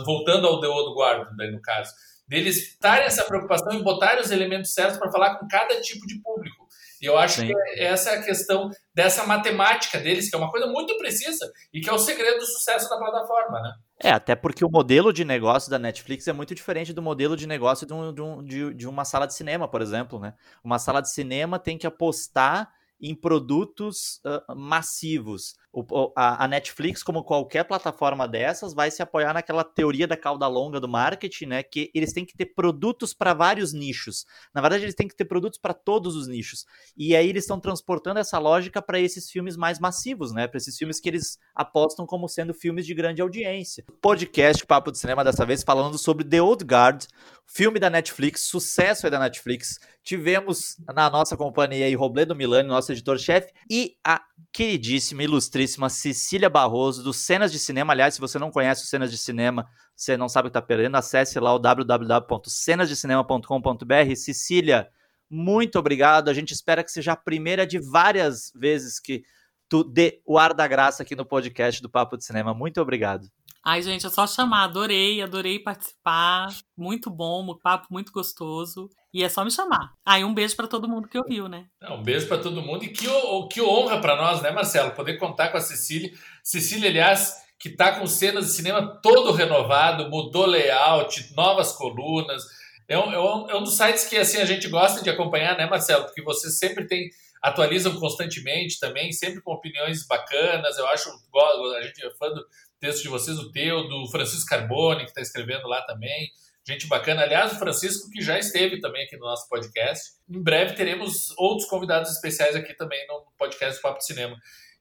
Voltando 0.07 0.47
ao 0.47 0.61
The 0.61 0.69
Old 0.69 0.97
Guard, 0.97 1.29
no 1.37 1.61
caso, 1.61 1.93
deles 2.29 2.79
terem 2.79 3.07
essa 3.07 3.25
preocupação 3.25 3.73
em 3.73 3.83
botar 3.83 4.21
os 4.21 4.31
elementos 4.31 4.73
certos 4.73 4.97
para 4.97 5.11
falar 5.11 5.41
com 5.41 5.49
cada 5.49 5.81
tipo 5.81 6.07
de 6.07 6.23
público. 6.23 6.69
E 7.03 7.07
eu 7.07 7.19
acho 7.19 7.41
Sim. 7.41 7.49
que 7.49 7.81
essa 7.83 8.11
é 8.11 8.19
a 8.19 8.23
questão 8.23 8.71
dessa 8.95 9.27
matemática 9.27 9.99
deles, 9.99 10.31
que 10.31 10.37
é 10.37 10.39
uma 10.39 10.53
coisa 10.53 10.69
muito 10.69 10.97
precisa 10.97 11.51
e 11.75 11.81
que 11.81 11.91
é 11.91 11.93
o 11.93 11.99
segredo 11.99 12.39
do 12.39 12.47
sucesso 12.47 12.89
da 12.89 12.97
plataforma, 12.97 13.61
né? 13.61 13.73
É, 14.05 14.11
até 14.13 14.37
porque 14.37 14.65
o 14.65 14.71
modelo 14.71 15.13
de 15.13 15.25
negócio 15.25 15.69
da 15.69 15.81
Netflix 15.81 16.29
é 16.29 16.33
muito 16.33 16.55
diferente 16.55 16.93
do 16.93 17.03
modelo 17.03 17.37
de 17.37 17.45
negócio 17.45 17.85
de, 17.85 17.93
um, 17.93 18.45
de, 18.45 18.73
de 18.73 18.87
uma 18.87 19.05
sala 19.05 19.27
de 19.27 19.35
cinema, 19.35 19.67
por 19.67 19.83
exemplo, 19.83 20.21
né? 20.21 20.35
Uma 20.63 20.79
sala 20.79 21.01
de 21.01 21.11
cinema 21.11 21.59
tem 21.59 21.77
que 21.77 21.89
apostar 21.89 22.71
em 23.01 23.15
produtos 23.15 24.21
uh, 24.25 24.55
massivos. 24.55 25.55
O, 25.73 26.13
a, 26.17 26.45
a, 26.45 26.49
Netflix, 26.49 27.01
como 27.01 27.23
qualquer 27.23 27.63
plataforma 27.63 28.27
dessas, 28.27 28.75
vai 28.75 28.91
se 28.91 29.03
apoiar 29.03 29.33
naquela 29.33 29.63
teoria 29.63 30.07
da 30.07 30.17
cauda 30.17 30.49
longa 30.49 30.81
do 30.81 30.89
marketing, 30.89 31.47
né? 31.47 31.63
Que 31.63 31.93
eles 31.95 32.13
têm 32.13 32.25
que 32.25 32.37
ter 32.37 32.47
produtos 32.47 33.15
para 33.15 33.33
vários 33.35 33.73
nichos. 33.73 34.27
Na 34.53 34.61
verdade, 34.61 34.85
eles 34.85 34.97
têm 34.97 35.07
que 35.07 35.15
ter 35.15 35.27
produtos 35.27 35.61
para 35.61 35.73
todos 35.73 36.17
os 36.17 36.27
nichos. 36.27 36.65
E 36.97 37.15
aí 37.15 37.29
eles 37.29 37.45
estão 37.45 37.61
transportando 37.61 38.19
essa 38.19 38.37
lógica 38.39 38.83
para 38.83 38.99
esses 38.99 39.31
filmes 39.31 39.57
mais 39.57 39.79
massivos, 39.79 40.33
né? 40.33 40.49
Para 40.49 40.59
esses 40.59 40.77
filmes 40.77 40.99
que 40.99 41.09
eles 41.09 41.39
apostam 41.55 42.05
como 42.05 42.29
sendo 42.29 42.53
filmes 42.53 42.85
de 42.85 42.93
grande 42.93 43.23
audiência. 43.23 43.85
Podcast 44.03 44.67
Papo 44.67 44.91
de 44.91 44.99
Cinema 44.99 45.23
dessa 45.23 45.47
vez 45.47 45.63
falando 45.63 45.97
sobre 45.97 46.25
The 46.25 46.43
Old 46.43 46.65
Guard, 46.65 47.05
filme 47.47 47.79
da 47.79 47.89
Netflix, 47.89 48.43
sucesso 48.43 49.07
aí 49.07 49.11
da 49.11 49.21
Netflix. 49.21 49.79
Tivemos 50.03 50.77
na 50.95 51.11
nossa 51.11 51.37
companhia 51.37 51.87
aí 51.87 51.95
Robledo 51.95 52.35
Milani, 52.35 52.69
nosso 52.69 52.91
editor-chefe, 52.91 53.53
e 53.69 53.97
a 54.05 54.23
queridíssima, 54.53 55.23
ilustríssima 55.61 55.91
Cecília 55.91 56.49
Barroso, 56.49 57.03
do 57.03 57.13
Cenas 57.13 57.53
de 57.53 57.59
Cinema. 57.59 57.93
Aliás, 57.93 58.15
se 58.15 58.21
você 58.21 58.39
não 58.39 58.51
conhece 58.51 58.85
o 58.85 58.87
Cenas 58.87 59.11
de 59.11 59.19
Cinema, 59.19 59.69
você 59.95 60.17
não 60.17 60.27
sabe 60.29 60.49
o 60.49 60.51
que 60.51 60.59
está 60.59 60.63
perdendo, 60.63 60.97
acesse 60.97 61.39
lá 61.39 61.55
o 61.55 61.59
www.cenasdecinema.com.br. 61.59 64.17
Cecília, 64.17 64.89
muito 65.29 65.79
obrigado. 65.79 66.29
A 66.29 66.35
gente 66.35 66.53
espera 66.53 66.83
que 66.83 66.91
seja 66.91 67.13
a 67.13 67.17
primeira 67.17 67.67
de 67.67 67.79
várias 67.79 68.51
vezes 68.55 68.99
que 68.99 69.23
tu 69.69 69.85
dê 69.85 70.23
o 70.27 70.39
ar 70.39 70.55
da 70.55 70.67
graça 70.67 71.03
aqui 71.03 71.15
no 71.15 71.27
podcast 71.27 71.83
do 71.83 71.91
Papo 71.91 72.17
de 72.17 72.25
Cinema. 72.25 72.55
Muito 72.55 72.81
obrigado. 72.81 73.29
Ai, 73.65 73.83
gente, 73.83 74.07
é 74.07 74.11
só 74.11 74.27
chamar. 74.27 74.65
Adorei, 74.65 75.21
adorei 75.21 75.59
participar. 75.59 76.49
Muito 76.77 77.11
bom, 77.11 77.43
um 77.43 77.59
papo 77.59 77.89
muito 77.91 78.11
gostoso. 78.11 78.89
E 79.13 79.23
é 79.23 79.29
só 79.29 79.45
me 79.45 79.51
chamar. 79.51 79.93
Aí, 80.05 80.25
um 80.25 80.33
beijo 80.33 80.57
para 80.57 80.67
todo 80.67 80.89
mundo 80.89 81.09
que 81.09 81.19
ouviu, 81.19 81.49
né? 81.49 81.67
Um 81.91 82.03
beijo 82.03 82.27
para 82.27 82.39
todo 82.39 82.63
mundo. 82.63 82.85
E 82.85 82.89
que, 82.89 83.07
que 83.51 83.61
honra 83.61 84.01
para 84.01 84.17
nós, 84.17 84.41
né, 84.41 84.51
Marcelo? 84.51 84.93
Poder 84.93 85.19
contar 85.19 85.49
com 85.49 85.59
a 85.59 85.61
Cecília. 85.61 86.11
Cecília, 86.43 86.89
aliás, 86.89 87.35
que 87.59 87.69
tá 87.69 87.99
com 87.99 88.07
cenas 88.07 88.47
de 88.47 88.53
cinema 88.53 88.99
todo 89.03 89.33
renovado, 89.33 90.09
mudou 90.09 90.47
layout, 90.47 91.35
novas 91.35 91.73
colunas. 91.73 92.43
É 92.89 92.99
um, 92.99 93.13
é 93.13 93.21
um, 93.21 93.51
é 93.51 93.57
um 93.57 93.63
dos 93.63 93.77
sites 93.77 94.09
que 94.09 94.17
assim, 94.17 94.39
a 94.39 94.47
gente 94.47 94.67
gosta 94.69 95.03
de 95.03 95.11
acompanhar, 95.11 95.57
né, 95.59 95.67
Marcelo? 95.69 96.07
Porque 96.07 96.23
vocês 96.23 96.59
sempre 96.59 96.87
tem, 96.87 97.11
atualizam 97.43 97.95
constantemente 98.01 98.81
também, 98.81 99.13
sempre 99.13 99.43
com 99.43 99.53
opiniões 99.53 100.07
bacanas. 100.07 100.79
Eu 100.79 100.87
acho, 100.89 101.11
a 101.11 101.83
gente 101.83 102.03
é 102.03 102.11
fã 102.15 102.31
do 102.31 102.43
texto 102.81 103.03
de 103.03 103.09
vocês, 103.09 103.39
o 103.39 103.53
teu, 103.53 103.87
do 103.89 104.07
Francisco 104.11 104.49
Carbone, 104.49 105.05
que 105.05 105.11
está 105.11 105.21
escrevendo 105.21 105.69
lá 105.69 105.83
também. 105.83 106.31
Gente 106.67 106.87
bacana. 106.87 107.23
Aliás, 107.23 107.53
o 107.53 107.59
Francisco, 107.59 108.11
que 108.11 108.21
já 108.21 108.39
esteve 108.39 108.81
também 108.81 109.05
aqui 109.05 109.17
no 109.17 109.27
nosso 109.27 109.49
podcast. 109.49 110.13
Em 110.29 110.43
breve 110.43 110.75
teremos 110.75 111.31
outros 111.39 111.69
convidados 111.69 112.11
especiais 112.11 112.57
aqui 112.57 112.75
também 112.75 113.07
no 113.07 113.25
podcast 113.39 113.79
do 113.79 113.83
Papo 113.83 113.99
de 113.99 114.07
Cinema. 114.07 114.37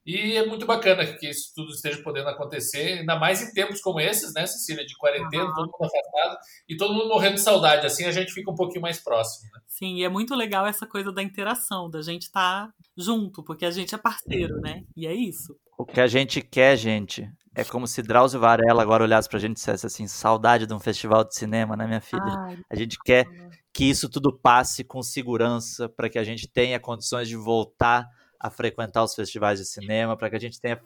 E 0.06 0.36
é 0.38 0.46
muito 0.46 0.66
bacana 0.66 1.06
que 1.06 1.30
isso 1.30 1.52
tudo 1.54 1.72
esteja 1.72 2.02
podendo 2.02 2.30
acontecer, 2.30 3.00
ainda 3.00 3.18
mais 3.18 3.42
em 3.42 3.54
tempos 3.54 3.82
como 3.82 4.00
esses, 4.00 4.34
né, 4.34 4.48
Cecília? 4.48 4.86
De 4.86 4.98
quarentena, 4.98 5.46
uhum. 5.46 5.54
todo 5.54 5.66
mundo 5.66 5.86
afastado 5.86 6.38
e 6.68 6.78
todo 6.78 6.94
mundo 6.94 7.10
morrendo 7.10 7.36
de 7.36 7.42
saudade. 7.42 7.86
Assim 7.86 8.06
a 8.06 8.12
gente 8.12 8.34
fica 8.34 8.50
um 8.50 8.56
pouquinho 8.56 8.82
mais 8.82 9.00
próximo. 9.00 9.50
Né? 9.54 9.60
Sim, 9.68 9.98
e 9.98 10.04
é 10.04 10.10
muito 10.10 10.34
legal 10.36 10.66
essa 10.66 10.88
coisa 10.88 11.12
da 11.12 11.22
interação, 11.22 11.90
da 11.90 12.02
gente 12.02 12.24
estar 12.24 12.68
tá 12.68 12.74
junto, 12.98 13.44
porque 13.44 13.66
a 13.66 13.72
gente 13.72 13.94
é 13.94 13.98
parceiro, 13.98 14.60
né? 14.62 14.84
E 14.96 15.06
é 15.06 15.14
isso. 15.14 15.56
O 15.78 15.86
que 15.86 16.02
a 16.02 16.08
gente 16.08 16.42
quer, 16.42 16.76
gente, 16.76 17.30
é 17.60 17.66
como 17.66 17.86
se 17.86 18.02
Drauzio 18.02 18.40
Varela 18.40 18.82
agora 18.82 19.04
olhasse 19.04 19.28
pra 19.28 19.38
gente 19.38 19.52
e 19.52 19.56
dissesse 19.56 19.86
assim: 19.86 20.08
saudade 20.08 20.66
de 20.66 20.74
um 20.74 20.80
festival 20.80 21.24
de 21.24 21.36
cinema, 21.36 21.76
né, 21.76 21.86
minha 21.86 22.02
filha? 22.02 22.24
Ai, 22.24 22.58
a 22.70 22.76
gente 22.76 22.98
quer 23.04 23.26
que 23.74 23.86
isso 23.86 24.10
tudo 24.10 24.32
passe 24.32 24.84
com 24.84 25.02
segurança 25.04 25.90
para 25.90 26.10
que 26.10 26.18
a 26.18 26.24
gente 26.24 26.48
tenha 26.48 26.80
condições 26.80 27.28
de 27.28 27.36
voltar 27.36 28.08
a 28.40 28.50
frequentar 28.50 29.04
os 29.04 29.14
festivais 29.14 29.60
de 29.60 29.66
cinema, 29.66 30.16
para 30.16 30.30
que 30.30 30.36
a 30.36 30.40
gente 30.40 30.60
tenha 30.60 30.82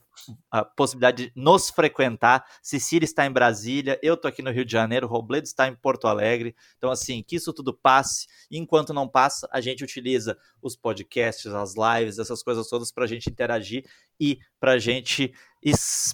a 0.50 0.66
possibilidade 0.66 1.28
de 1.28 1.32
nos 1.36 1.70
frequentar. 1.70 2.46
Cecília 2.62 3.06
está 3.06 3.26
em 3.26 3.32
Brasília, 3.32 4.00
eu 4.02 4.16
estou 4.16 4.28
aqui 4.28 4.42
no 4.42 4.52
Rio 4.52 4.66
de 4.66 4.72
Janeiro, 4.72 5.08
Robledo 5.08 5.46
está 5.46 5.68
em 5.68 5.76
Porto 5.76 6.08
Alegre. 6.08 6.56
Então, 6.78 6.89
assim, 6.89 7.22
que 7.22 7.36
isso 7.36 7.54
tudo 7.54 7.74
passe. 7.74 8.28
E 8.50 8.58
enquanto 8.58 8.94
não 8.94 9.08
passa, 9.08 9.48
a 9.52 9.62
gente 9.62 9.84
utiliza 9.84 10.38
os 10.62 10.76
podcasts, 10.76 11.54
as 11.54 11.76
lives, 11.76 12.18
essas 12.18 12.42
coisas 12.42 12.68
todas 12.68 12.92
para 12.92 13.04
a 13.04 13.08
gente 13.08 13.30
interagir 13.30 13.86
e 14.20 14.39
para 14.60 14.74
a 14.74 14.80
gente, 14.80 15.34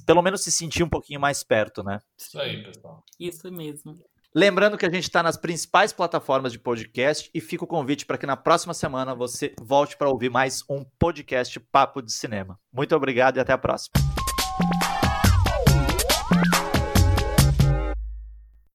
pelo 0.05 0.21
menos, 0.21 0.41
se 0.41 0.51
sentir 0.51 0.83
um 0.83 0.89
pouquinho 0.89 1.19
mais 1.19 1.43
perto, 1.43 1.83
né? 1.83 1.99
Isso 2.17 2.39
aí, 2.39 2.63
pessoal. 2.63 3.03
Isso 3.19 3.51
mesmo. 3.51 3.99
Lembrando 4.33 4.77
que 4.77 4.85
a 4.85 4.89
gente 4.91 5.05
está 5.05 5.23
nas 5.23 5.37
principais 5.37 5.91
plataformas 5.91 6.51
de 6.51 6.59
podcast 6.59 7.31
e 7.33 7.41
fica 7.41 7.63
o 7.63 7.67
convite 7.67 8.05
para 8.05 8.17
que 8.17 8.27
na 8.27 8.37
próxima 8.37 8.75
semana 8.75 9.15
você 9.15 9.55
volte 9.59 9.97
para 9.97 10.07
ouvir 10.07 10.29
mais 10.29 10.63
um 10.69 10.85
podcast 10.99 11.59
Papo 11.59 11.99
de 11.99 12.11
Cinema. 12.11 12.59
Muito 12.71 12.95
obrigado 12.95 13.37
e 13.37 13.39
até 13.39 13.53
a 13.53 13.57
próxima. 13.57 14.18